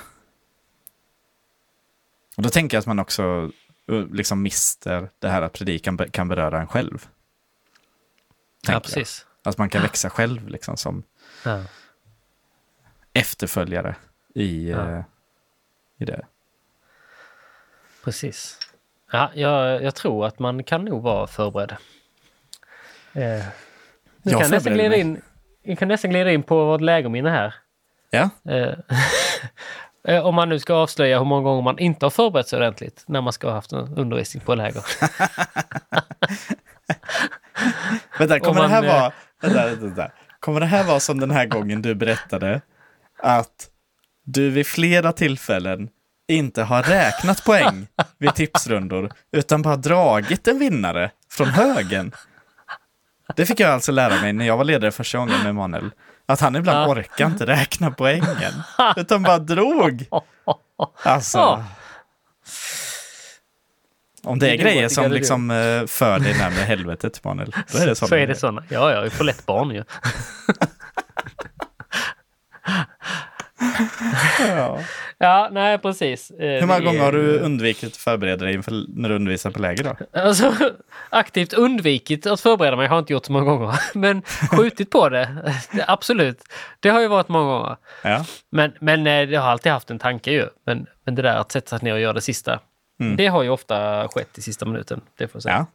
[2.36, 3.50] och då tänker jag att man också
[3.88, 7.06] eh, liksom mister det här att predikan kan beröra en själv.
[7.06, 8.82] ja Tänker jag.
[8.82, 9.26] precis.
[9.42, 11.02] Att man kan växa själv liksom som
[11.44, 11.64] Ja.
[13.12, 13.96] efterföljare
[14.34, 14.90] i, Ja.
[14.90, 15.04] eh,
[15.98, 16.26] i det.
[18.04, 18.58] Precis.
[19.12, 21.70] Ja, jag, jag tror att man kan nog vara förberedd.
[23.12, 23.44] Eh,
[24.22, 25.22] vi, Jag kan nästan glida in,
[25.62, 27.54] vi kan nästan glida in på vårt lägerminne här.
[28.10, 28.74] Ja, Eh,
[30.14, 33.04] eh, om man nu ska avslöja hur många gånger man inte har förberett sig ordentligt
[33.06, 34.82] när man ska ha haft en undervisning på läger.
[38.18, 39.12] vänta, kommer man, det här eh, vara...
[39.40, 40.10] Vänta, vänta, vänta.
[40.40, 42.60] Kommer det här vara som den här gången du berättade
[43.18, 43.70] att
[44.24, 45.88] du vid flera tillfällen
[46.28, 47.86] inte har räknat poäng
[48.18, 52.12] vid tipsrundor, utan bara dragit en vinnare från högen.
[53.36, 55.90] Det fick jag alltså lära mig när jag var ledare första gången med Emanuel.
[56.26, 56.88] Att han ibland Ja.
[56.92, 58.52] orkar inte räkna poängen,
[58.96, 60.06] utan bara drog.
[61.02, 61.64] Alltså.
[64.22, 67.78] Om det är Det går grejer som liksom eh, för dig närmare helvetet, Emanuel, då
[67.78, 68.06] är det så.
[68.06, 68.62] Så är det såna.
[68.68, 69.84] Ja, ja, är för lätt barn ju.
[74.40, 74.80] Ja.
[75.18, 76.30] Ja, nej precis.
[76.30, 79.50] Eh, Hur många gånger är- har du undvikit att förbereda dig inför, när du undervisar
[79.50, 80.20] på läger då?
[80.20, 80.54] Alltså,
[81.10, 83.80] aktivt undvikit att förbereda mig har jag inte gjort så många gånger.
[83.94, 85.28] Men skjutit på det,
[85.86, 86.42] absolut.
[86.80, 87.76] Det har ju varit många gånger.
[88.02, 88.24] Ja.
[88.50, 90.46] Men, men eh, jag har alltid haft en tanke ju.
[90.66, 92.60] Men, men det där att sätta sig ner och göra det sista.
[93.16, 95.00] Det har ju ofta skett i sista minuten.
[95.18, 95.66] Det får jag säga.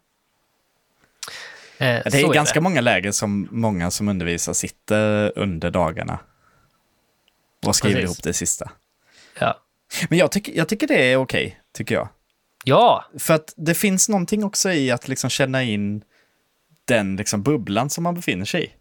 [1.80, 1.86] ja.
[1.86, 2.64] Eh, Det så är ganska det.
[2.64, 6.20] många läger som många som undervisar sitter under dagarna.
[7.66, 8.06] Och skriver Precis.
[8.06, 8.72] ihop det sista.
[9.40, 9.60] Ja.
[10.10, 12.10] Men jag tycker, jag tycker det är okej, tycker jag.
[12.64, 16.04] ja, För att det finns någonting också i att liksom känna in
[16.86, 18.72] den liksom bubblan som man befinner sig i.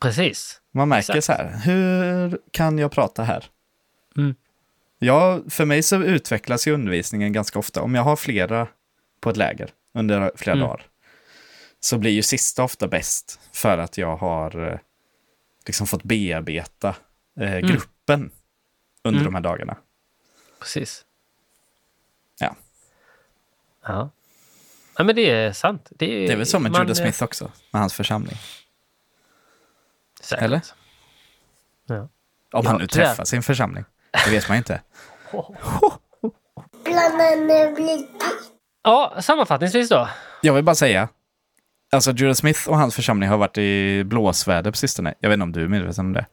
[0.00, 0.60] precis.
[0.74, 1.24] Man märker Exakt.
[1.26, 3.44] så här, hur kan jag prata här?
[4.16, 4.34] Mm.
[4.98, 7.82] Ja, för mig så utvecklas ju undervisningen ganska ofta.
[7.82, 8.68] Om jag har flera
[9.20, 10.68] på ett läger under flera Mm.
[10.68, 10.86] dagar,
[11.80, 14.78] så blir ju sista ofta bäst för att jag har eh,
[15.66, 16.96] liksom fått bearbeta
[17.40, 17.56] eh,
[18.06, 18.30] gruppen
[19.04, 19.32] under Mm.
[19.32, 19.76] de här dagarna.
[20.60, 21.04] Precis.
[22.38, 22.56] Ja.
[23.82, 24.10] Ja.
[24.96, 25.88] ja men det är sant.
[25.90, 28.36] Det är, Det är väl som med man, Judah eh, Smith också, med hans församling.
[30.20, 30.44] Säkert.
[30.44, 30.60] Eller?
[31.86, 31.96] Ja.
[32.00, 32.08] Om
[32.52, 33.84] Ja, han nu träffar sin församling.
[34.24, 34.82] Det vet man ju inte.
[38.84, 40.08] Ja, sammanfattningsvis då.
[40.42, 41.08] Jag vill bara säga,
[41.92, 45.14] alltså Judah Smith och hans församling har varit i blåsväder på sistone.
[45.20, 46.26] Jag vet inte om du är medveten om det.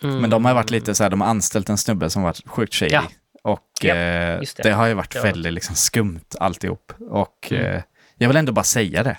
[0.00, 2.74] Men de har varit lite så här, de har anställt en snubbe som varit sjukt
[2.74, 2.92] shady.
[2.92, 3.02] Ja.
[3.42, 4.62] Och Ja, eh, det.
[4.62, 4.70] det.
[4.72, 5.26] har ju varit Mm.
[5.28, 6.92] väldigt liksom, skumt alltihop.
[7.10, 7.82] Och eh,
[8.16, 9.16] jag vill ändå bara säga det.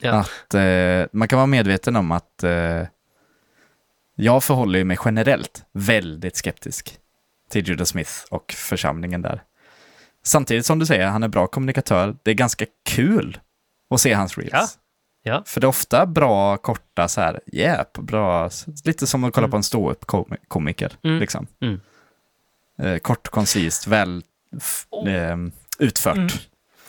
[0.00, 0.12] Ja.
[0.12, 2.44] Att eh, man kan vara medveten om att
[4.14, 6.98] jag förhåller mig generellt väldigt skeptisk
[7.50, 9.42] till Judah Smith och församlingen där.
[10.24, 12.16] Samtidigt som du säger, han är bra kommunikatör.
[12.22, 13.38] Det är ganska kul
[13.90, 14.78] att se hans reels.
[15.28, 15.34] Ja.
[15.34, 15.42] Ja.
[15.46, 18.50] För det är ofta bra, korta så här, yeah, bra,
[18.84, 20.92] lite som att kolla på en ståupp-komiker.
[21.04, 21.18] Mm.
[21.20, 21.46] Liksom.
[21.60, 21.80] Mm.
[22.82, 24.22] Eh, kort, koncist, väl
[25.06, 25.36] eh,
[25.78, 26.16] utfört.
[26.16, 26.28] Mm.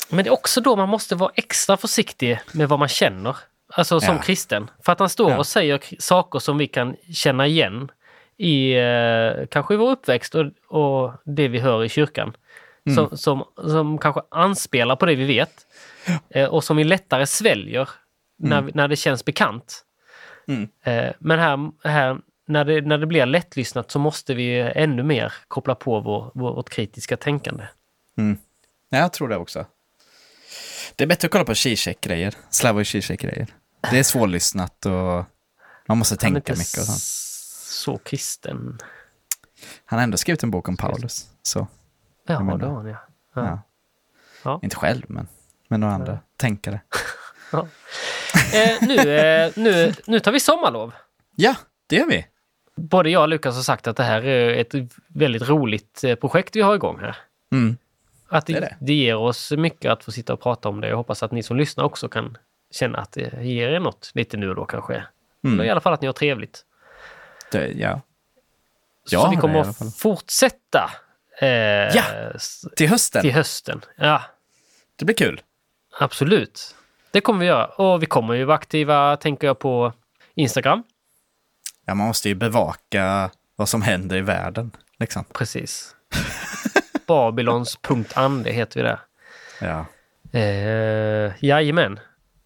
[0.10, 3.38] Men det är också då man måste vara extra försiktig med vad man känner.
[3.74, 4.22] Alltså som Ja.
[4.22, 4.70] kristen.
[4.84, 5.38] För att han står Ja.
[5.38, 7.92] och säger saker som vi kan känna igen
[8.38, 12.34] i eh, kanske i vår uppväxt och, och det vi hör i kyrkan.
[12.86, 12.96] Mm.
[12.96, 15.52] Som, som, som kanske anspelar på det vi vet.
[16.30, 17.90] Eh, och som vi lättare sväljer
[18.40, 19.86] när, vi- när det känns bekant.
[20.48, 20.70] Mm.
[20.84, 25.34] Eh, men här, här när, det, när det blir lättlyssnat så måste vi ännu mer
[25.48, 27.64] koppla på vår, vår, vårt kritiska tänkande.
[28.90, 29.66] Ja, jag tror det också.
[30.96, 33.48] Det är bättre att kolla på Zizek-grejer, Slavoj Zizek-grejer.
[33.92, 35.26] Det är svårlyssnat och
[35.88, 36.98] man måste Han är tänka inte mycket och sånt.
[36.98, 38.78] s- så kristen.
[39.86, 41.28] Han har ändå skrivit en bok om Paulus.
[41.42, 41.68] Så, Ja,
[42.26, 42.98] det har han ja.
[43.36, 43.42] ja.
[43.46, 43.62] ja.
[44.44, 44.60] Ja.
[44.64, 45.28] Inte själv, men
[45.68, 46.82] med några andra tänkare.
[48.54, 50.94] Eh, nu, eh, nu, nu tar vi sommarlov.
[51.36, 51.56] Ja,
[51.88, 52.26] det gör vi.
[52.76, 54.74] Både jag och Lukas har sagt att det här är ett
[55.08, 57.18] väldigt roligt eh, projekt vi har igång här.
[57.52, 57.78] Mm.
[58.28, 58.94] Att det, Det det, det.
[58.94, 60.88] ger oss mycket att få sitta och prata om det.
[60.88, 62.38] Jag hoppas att ni som lyssnar också kan
[62.72, 65.04] känna att det ger er något lite nu och då kanske.
[65.44, 66.66] Eller i alla fall att ni har trevligt.
[67.52, 68.02] Det, ja.
[69.06, 70.90] Så Ja, vi kommer att fortsätta
[71.42, 71.48] eh,
[71.96, 72.04] Ja.
[72.76, 73.22] Till hösten.
[73.22, 73.82] till hösten.
[73.96, 74.22] Ja,
[74.96, 75.42] Det blir kul.
[76.00, 76.76] absolut.
[77.12, 77.66] Det kommer vi göra.
[77.66, 79.93] Och vi kommer ju vara aktiva, tänker jag, på
[80.36, 80.84] Instagram.
[81.86, 84.72] Ja, man måste ju bevaka vad som händer i världen.
[84.99, 85.24] Liksom.
[85.34, 85.95] Precis.
[87.07, 88.99] Babylons.ande heter vi där.
[89.62, 89.86] Ja.
[90.39, 91.99] Eh, jajamän.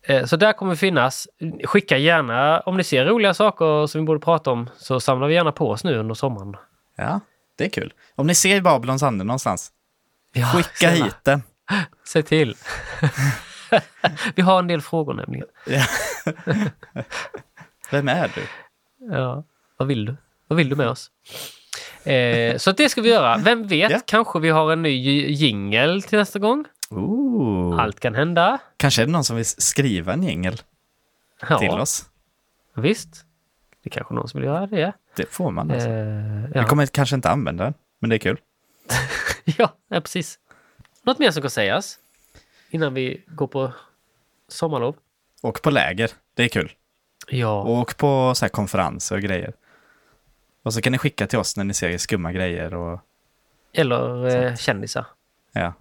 [0.08, 1.28] Eh, så där kommer vi finnas.
[1.64, 5.34] Skicka gärna, om ni ser roliga saker som vi borde prata om, så samlar vi
[5.34, 6.56] gärna på oss nu under sommaren.
[6.96, 7.20] ja,
[7.58, 7.94] det är kul.
[8.16, 9.72] Om ni ser Babylons ande någonstans,
[10.34, 11.44] Ja, skicka snälla, hit den.
[12.08, 12.56] Se till.
[14.36, 15.48] vi har en del frågor nämligen.
[17.92, 18.42] Vem är du?
[19.16, 19.44] Ja,
[19.78, 20.16] vad vill du?
[20.48, 21.12] Vad vill du med oss?
[22.08, 23.38] Eh, så det ska vi göra.
[23.38, 24.00] Vem vet, Ja.
[24.06, 26.66] kanske vi har en ny jingel till nästa gång.
[26.90, 27.80] Ooh.
[27.82, 28.60] Allt kan hända.
[28.78, 30.62] Kanske är det någon som vill skriva en jingel
[31.50, 32.06] Ja, till oss.
[32.76, 33.26] visst.
[33.84, 34.94] Det är kanske någon som vill göra det.
[35.16, 35.90] Det får man alltså.
[35.90, 36.06] Eh,
[36.54, 36.66] Vi ja.
[36.68, 38.38] kommer kanske inte använda den, men det är kul.
[39.46, 40.40] ja, ja, precis.
[41.04, 42.00] Något mer som kan sägas
[42.74, 43.74] innan vi går på
[44.48, 44.96] sommarlov?
[45.42, 46.72] Och på läger, det är kul.
[47.28, 49.54] Ja, Och på så konferenser och grejer.
[50.64, 53.00] Och så kan ni skicka till oss när ni ser skumma grejer och
[53.74, 55.06] eller eh, kändisar.
[55.52, 55.74] ja.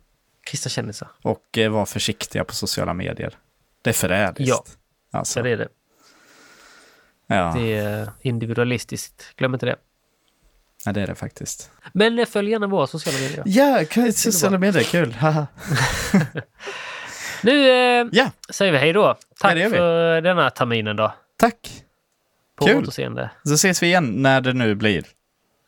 [0.44, 1.08] Kristna kändisar.
[1.22, 3.38] Och eh, var försiktiga på sociala medier.
[3.82, 4.48] Det är förrädiskt.
[4.48, 4.64] Ja.
[5.18, 5.68] Alltså, Ja, det är det.
[7.26, 7.54] ja.
[7.56, 9.36] Det är individualistiskt.
[9.36, 9.76] Glöm inte det.
[10.84, 11.70] Ja, det är det faktiskt.
[11.92, 13.42] Men följ gärna våra sociala medier.
[13.46, 15.16] Ja, k- sociala medier, kul.
[17.44, 19.16] Nu eh, ja, säger vi hej då.
[19.40, 19.70] Tack vi.
[19.70, 21.14] för denna terminen då.
[21.38, 21.56] tack.
[22.58, 22.76] På Kul.
[22.82, 23.30] återseende.
[23.44, 25.04] Så ses vi igen när det nu blir.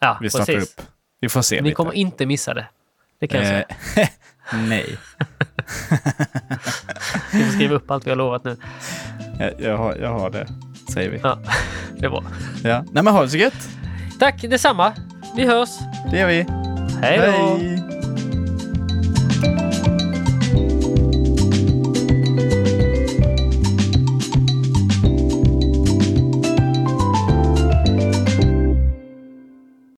[0.00, 0.74] Ja, vi startar precis.
[0.78, 0.82] upp.
[1.20, 1.74] Vi får se Ni lite.
[1.74, 2.66] kommer inte missa det.
[3.20, 3.64] Det kan jag säga.
[3.96, 4.08] Eh,
[4.68, 4.96] Nej,
[7.32, 8.56] Vi får skriva upp allt vi har lovat nu.
[9.38, 10.48] jag, jag, har, jag har det,
[10.92, 11.20] säger vi.
[11.22, 11.38] Ja,
[11.98, 12.24] det är bra.
[12.64, 12.84] Ja.
[12.92, 13.68] Nej men ha det så gött.
[14.18, 14.92] Tack detsamma.
[15.36, 15.70] Vi hörs.
[16.10, 16.46] Det gör vi.
[17.02, 17.24] Hej då!
[17.24, 17.93] Hej.